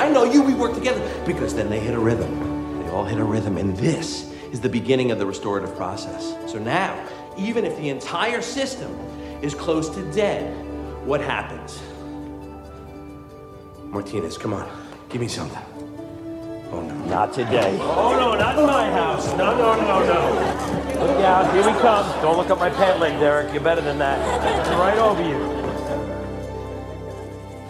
[0.07, 1.02] I know you, we work together.
[1.26, 2.80] Because then they hit a rhythm.
[2.80, 3.59] They all hit a rhythm.
[3.59, 6.36] And this is the beginning of the restorative process.
[6.46, 6.96] So now,
[7.36, 8.94] even if the entire system
[9.42, 10.64] is close to dead,
[11.04, 11.82] what happens?
[13.86, 14.70] Martinez, come on.
[15.09, 15.62] Give me something.
[16.70, 16.94] Oh no.
[17.07, 17.76] Not today.
[17.80, 19.26] Oh no, not in my house.
[19.36, 21.04] No, no, no, no.
[21.04, 22.22] Look out, here we come.
[22.22, 23.52] Don't look up my pant leg, Derek.
[23.52, 24.18] You're better than that.
[24.78, 25.38] Right over you.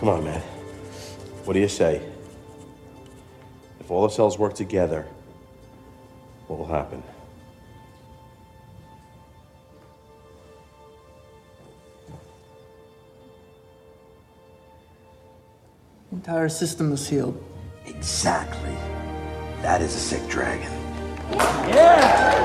[0.01, 0.43] Come on, man.
[1.45, 2.03] What do you say?
[3.87, 5.07] If all the cells work together,
[6.49, 7.01] what will happen?
[16.11, 17.41] Entire system is healed.
[17.85, 18.75] Exactly.
[19.63, 20.73] That is a sick dragon.
[21.31, 22.43] Yeah!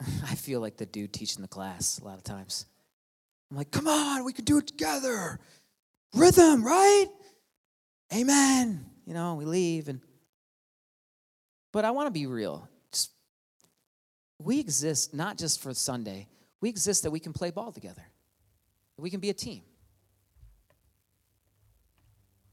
[0.00, 2.66] I feel like the dude teaching the class a lot of times.
[3.50, 5.40] I'm like, come on, we can do it together.
[6.14, 7.06] Rhythm, right?
[8.14, 8.84] Amen.
[9.06, 10.00] You know, we leave and
[11.72, 12.68] but I want to be real.
[12.92, 13.12] Just,
[14.38, 16.26] we exist not just for Sunday.
[16.60, 18.02] We exist that we can play ball together.
[18.96, 19.62] We can be a team.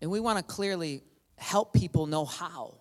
[0.02, 1.02] And we want to clearly
[1.38, 2.76] help people know how.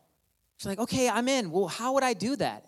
[0.59, 1.51] She's like, okay, I'm in.
[1.51, 2.67] Well, how would I do that?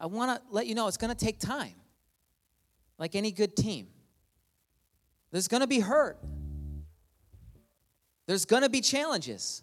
[0.00, 1.74] I want to let you know it's going to take time,
[2.98, 3.86] like any good team.
[5.32, 6.18] There's going to be hurt,
[8.26, 9.62] there's going to be challenges,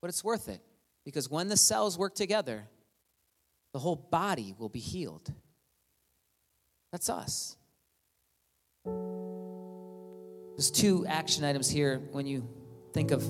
[0.00, 0.60] but it's worth it
[1.04, 2.68] because when the cells work together,
[3.72, 5.32] the whole body will be healed.
[6.92, 7.56] That's us.
[10.56, 12.48] There's two action items here when you
[12.92, 13.22] think of,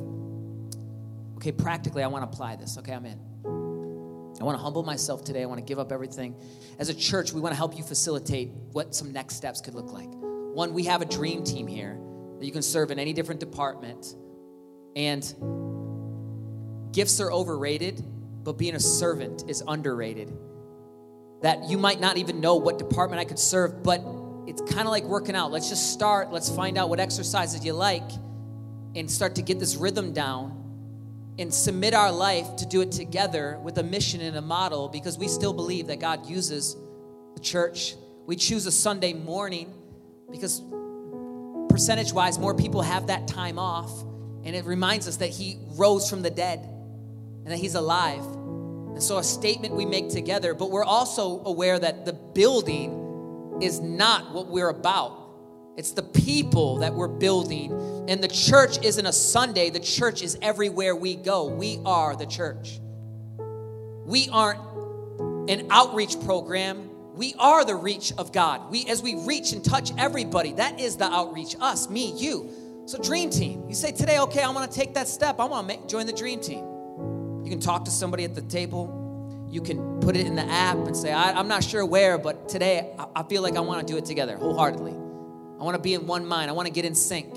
[1.37, 2.79] okay, practically, I want to apply this.
[2.79, 3.19] Okay, I'm in.
[4.41, 5.43] I want to humble myself today.
[5.43, 6.37] I want to give up everything.
[6.79, 9.93] As a church, we want to help you facilitate what some next steps could look
[9.93, 10.11] like.
[10.57, 11.99] One, we have a dream team here
[12.39, 14.15] that you can serve in any different department.
[14.97, 15.23] And
[16.95, 18.03] gifts are overrated,
[18.43, 20.33] but being a servant is underrated.
[21.43, 24.01] That you might not even know what department I could serve, but
[24.47, 25.53] it's kind of like working out.
[25.53, 26.33] Let's just start.
[26.33, 28.11] Let's find out what exercises you like
[28.95, 33.61] and start to get this rhythm down and submit our life to do it together
[33.63, 36.79] with a mission and a model because we still believe that God uses
[37.35, 37.95] the church.
[38.25, 39.75] We choose a Sunday morning
[40.31, 40.63] because
[41.69, 44.03] percentage wise, more people have that time off.
[44.45, 48.25] And it reminds us that He rose from the dead and that He's alive.
[48.25, 53.81] And so, a statement we make together, but we're also aware that the building is
[53.81, 55.23] not what we're about.
[55.77, 57.73] It's the people that we're building.
[58.09, 61.47] And the church isn't a Sunday, the church is everywhere we go.
[61.47, 62.81] We are the church.
[64.07, 64.61] We aren't
[65.51, 66.86] an outreach program.
[67.17, 68.71] We are the reach of God.
[68.71, 71.57] We as we reach and touch everybody, that is the outreach.
[71.61, 72.51] Us, me, you.
[72.85, 73.65] So dream team.
[73.69, 75.41] You say today, okay, I want to take that step.
[75.41, 76.65] I want to join the dream team.
[77.43, 79.49] You can talk to somebody at the table.
[79.49, 82.49] You can put it in the app and say, I, am not sure where, but
[82.49, 84.93] today I, I feel like I want to do it together wholeheartedly.
[84.93, 86.51] I want to be in one mind.
[86.51, 87.35] I want to get in sync.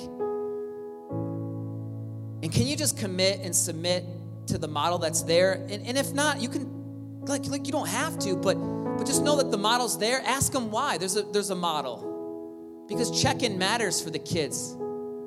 [2.42, 4.04] And can you just commit and submit
[4.48, 5.54] to the model that's there?
[5.54, 8.58] And, and if not, you can, like, like you don't have to, but
[9.00, 10.22] but just know that the model's there.
[10.26, 10.98] Ask them why.
[10.98, 12.86] There's a there's a model.
[12.88, 14.76] Because check-in matters for the kids.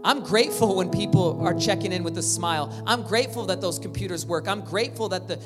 [0.04, 2.82] I'm grateful when people are checking in with a smile.
[2.86, 4.48] I'm grateful that those computers work.
[4.48, 5.36] I'm grateful that the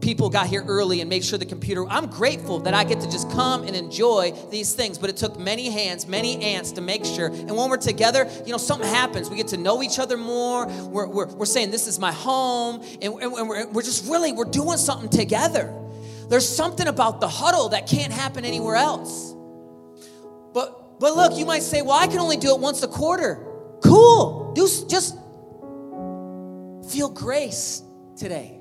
[0.00, 3.10] people got here early and make sure the computer i'm grateful that i get to
[3.10, 7.06] just come and enjoy these things but it took many hands many ants to make
[7.06, 10.18] sure and when we're together you know something happens we get to know each other
[10.18, 14.32] more we're, we're, we're saying this is my home and, and we're, we're just really
[14.32, 15.72] we're doing something together
[16.28, 19.34] there's something about the huddle that can't happen anywhere else
[20.52, 23.46] but but look you might say well i can only do it once a quarter
[23.82, 25.16] cool do just
[26.90, 27.82] feel grace
[28.16, 28.60] today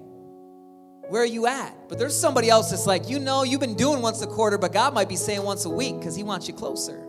[1.10, 1.90] where are you at?
[1.90, 4.72] But there's somebody else that's like, you know, you've been doing once a quarter, but
[4.72, 7.04] God might be saying once a week because He wants you closer.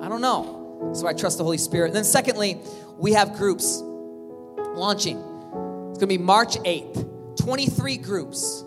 [0.00, 0.92] I don't know.
[0.94, 1.88] So I trust the Holy Spirit.
[1.88, 2.58] And then, secondly,
[2.96, 5.18] we have groups launching.
[5.18, 8.64] It's going to be March 8th, 23 groups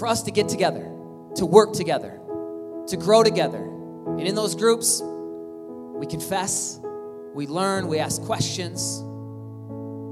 [0.00, 0.90] for us to get together,
[1.36, 2.18] to work together,
[2.88, 3.62] to grow together.
[3.62, 6.80] And in those groups, we confess,
[7.34, 9.04] we learn, we ask questions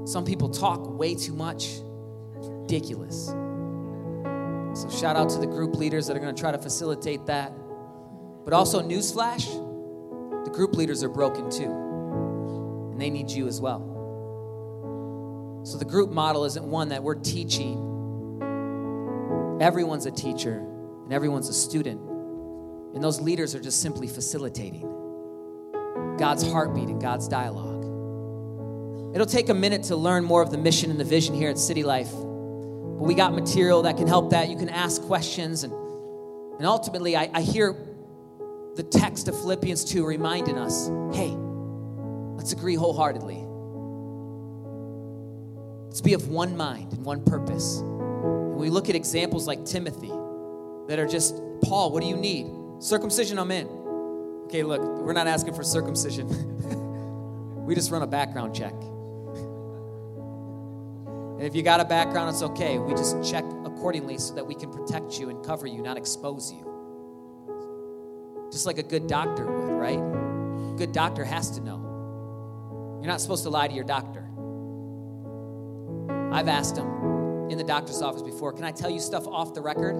[0.09, 1.65] some people talk way too much.
[2.37, 3.27] It's ridiculous.
[3.27, 7.51] So, shout out to the group leaders that are going to try to facilitate that.
[8.43, 9.45] But also, newsflash
[10.45, 13.81] the group leaders are broken too, and they need you as well.
[15.63, 17.98] So, the group model isn't one that we're teaching.
[19.59, 20.57] Everyone's a teacher,
[21.03, 21.99] and everyone's a student.
[22.93, 24.81] And those leaders are just simply facilitating
[26.17, 27.79] God's heartbeat and God's dialogue.
[29.13, 31.57] It'll take a minute to learn more of the mission and the vision here at
[31.57, 32.11] City Life.
[32.11, 34.49] But we got material that can help that.
[34.49, 35.63] You can ask questions.
[35.63, 37.75] And, and ultimately, I, I hear
[38.75, 41.29] the text of Philippians 2 reminding us hey,
[42.37, 43.43] let's agree wholeheartedly.
[45.87, 47.81] Let's be of one mind and one purpose.
[48.59, 50.11] We look at examples like Timothy
[50.89, 52.47] that are just, Paul, what do you need?
[52.79, 53.67] Circumcision, I'm in.
[54.47, 56.27] Okay, look, we're not asking for circumcision.
[57.65, 58.73] we just run a background check.
[61.37, 62.79] And if you got a background, it's okay.
[62.79, 66.51] We just check accordingly so that we can protect you and cover you, not expose
[66.51, 66.65] you.
[68.51, 69.99] Just like a good doctor would, right?
[69.99, 72.97] A good doctor has to know.
[73.01, 74.25] You're not supposed to lie to your doctor.
[76.33, 77.18] I've asked him,
[77.49, 78.53] in the doctor's office before.
[78.53, 79.93] Can I tell you stuff off the record?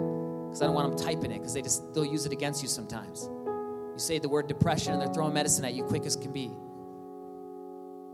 [0.45, 2.70] Because I don't want them typing it because they just they'll use it against you
[2.70, 3.30] sometimes.
[3.45, 6.52] You say the word depression and they're throwing medicine at you quick as can be.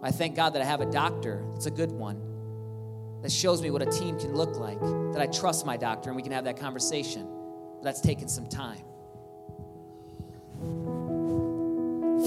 [0.04, 2.22] I thank God that I have a doctor that's a good one
[3.22, 6.16] that shows me what a team can look like, that I trust my doctor and
[6.16, 7.28] we can have that conversation.
[7.78, 8.84] But that's taken some time.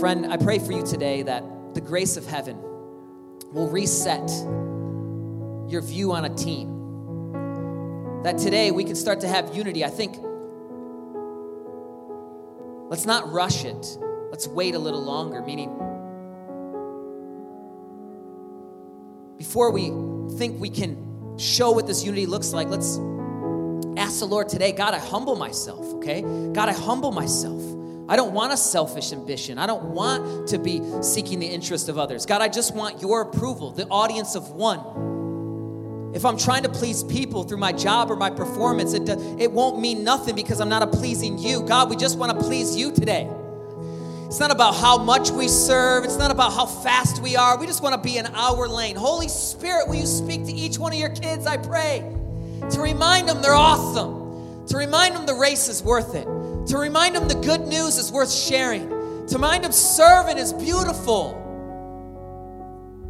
[0.01, 1.45] Friend, I pray for you today that
[1.75, 2.61] the grace of heaven
[3.53, 4.29] will reset
[5.71, 6.78] your view on a team.
[8.25, 9.85] That today we can start to have unity.
[9.85, 10.19] I think
[12.91, 13.99] let's not rush it.
[14.31, 15.69] Let's wait a little longer, meaning
[19.39, 19.93] before we
[20.37, 22.99] think we can show what this unity looks like, let's
[23.97, 26.23] ask the Lord today God, I humble myself, okay?
[26.23, 27.63] God, I humble myself.
[28.11, 29.59] I don't want a selfish ambition.
[29.59, 32.27] I don't want to be seeking the interest of others.
[32.27, 35.18] God, I just want your approval, the audience of one.
[36.15, 39.79] If I'm trying to please people through my job or my performance, it, it won't
[39.79, 41.63] mean nothing because I'm not a pleasing you.
[41.63, 43.29] God, we just want to please you today.
[44.29, 46.05] It's not about how much we serve.
[46.05, 47.59] It's not about how fast we are.
[47.59, 48.95] We just want to be in our lane.
[48.97, 52.01] Holy Spirit, will you speak to each one of your kids, I pray,
[52.71, 56.25] to remind them they're awesome, to remind them the race is worth it,
[56.69, 58.89] to remind them the good news is worth sharing,
[59.29, 61.35] to remind them serving is beautiful,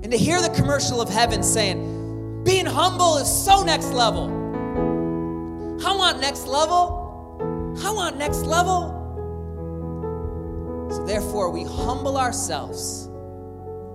[0.04, 1.97] and to hear the commercial of heaven saying,
[2.44, 4.28] being humble is so next level.
[5.84, 7.76] I want next level.
[7.84, 8.94] I want next level.
[10.90, 13.06] So therefore, we humble ourselves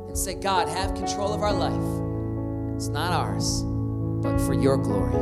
[0.08, 2.76] and say, God, have control of our life.
[2.76, 3.64] It's not ours,
[4.22, 5.16] but for your glory.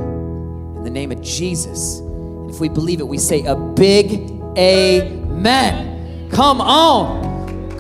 [0.78, 2.00] In the name of Jesus.
[2.00, 6.30] And if we believe it, we say a big amen.
[6.30, 7.31] Come on.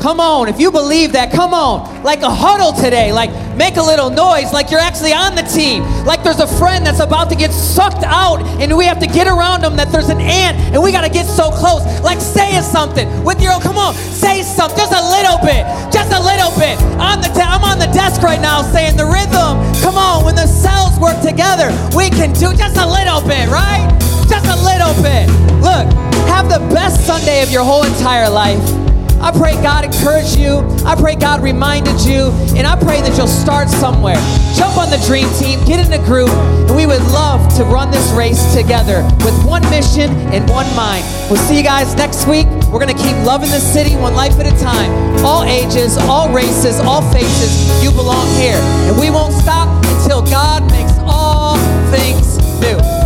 [0.02, 0.49] Come on.
[0.49, 1.86] If you believe that, come on.
[2.02, 3.14] Like a huddle today.
[3.14, 4.49] Like make a little noise.
[4.52, 5.86] Like you're actually on the team.
[6.10, 9.30] Like there's a friend that's about to get sucked out and we have to get
[9.30, 9.78] around them.
[9.78, 11.86] That there's an ant and we got to get so close.
[12.02, 13.62] Like say something with your own.
[13.62, 13.93] Come on.
[13.93, 14.74] Say something.
[14.74, 15.70] Just a little bit.
[15.93, 16.82] Just a little bit.
[16.97, 19.62] On the te- I'm on the desk right now saying the rhythm.
[19.86, 20.26] Come on.
[20.26, 23.86] When the cells work together, we can do just a little bit, right?
[24.26, 25.30] Just a little bit.
[25.62, 25.86] Look,
[26.26, 28.81] have the best Sunday of your whole entire life.
[29.22, 30.66] I pray God encouraged you.
[30.84, 32.32] I pray God reminded you.
[32.58, 34.18] And I pray that you'll start somewhere.
[34.58, 36.30] Jump on the dream team, get in a group,
[36.68, 41.06] and we would love to run this race together with one mission and one mind.
[41.30, 42.48] We'll see you guys next week.
[42.74, 44.92] We're going to keep loving the city one life at a time.
[45.24, 48.60] All ages, all races, all faces, you belong here.
[48.90, 51.58] And we won't stop until God makes all
[51.92, 53.01] things new.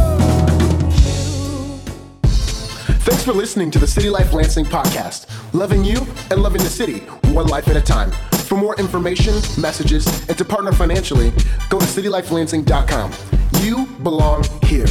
[3.06, 5.28] Thanks for listening to the City Life Lansing podcast.
[5.54, 5.98] Loving you
[6.32, 7.02] and loving the city,
[7.36, 8.10] one life at a time.
[8.48, 11.30] For more information, messages, and to partner financially,
[11.70, 13.12] go to citylifelansing.com.
[13.62, 14.88] You belong here.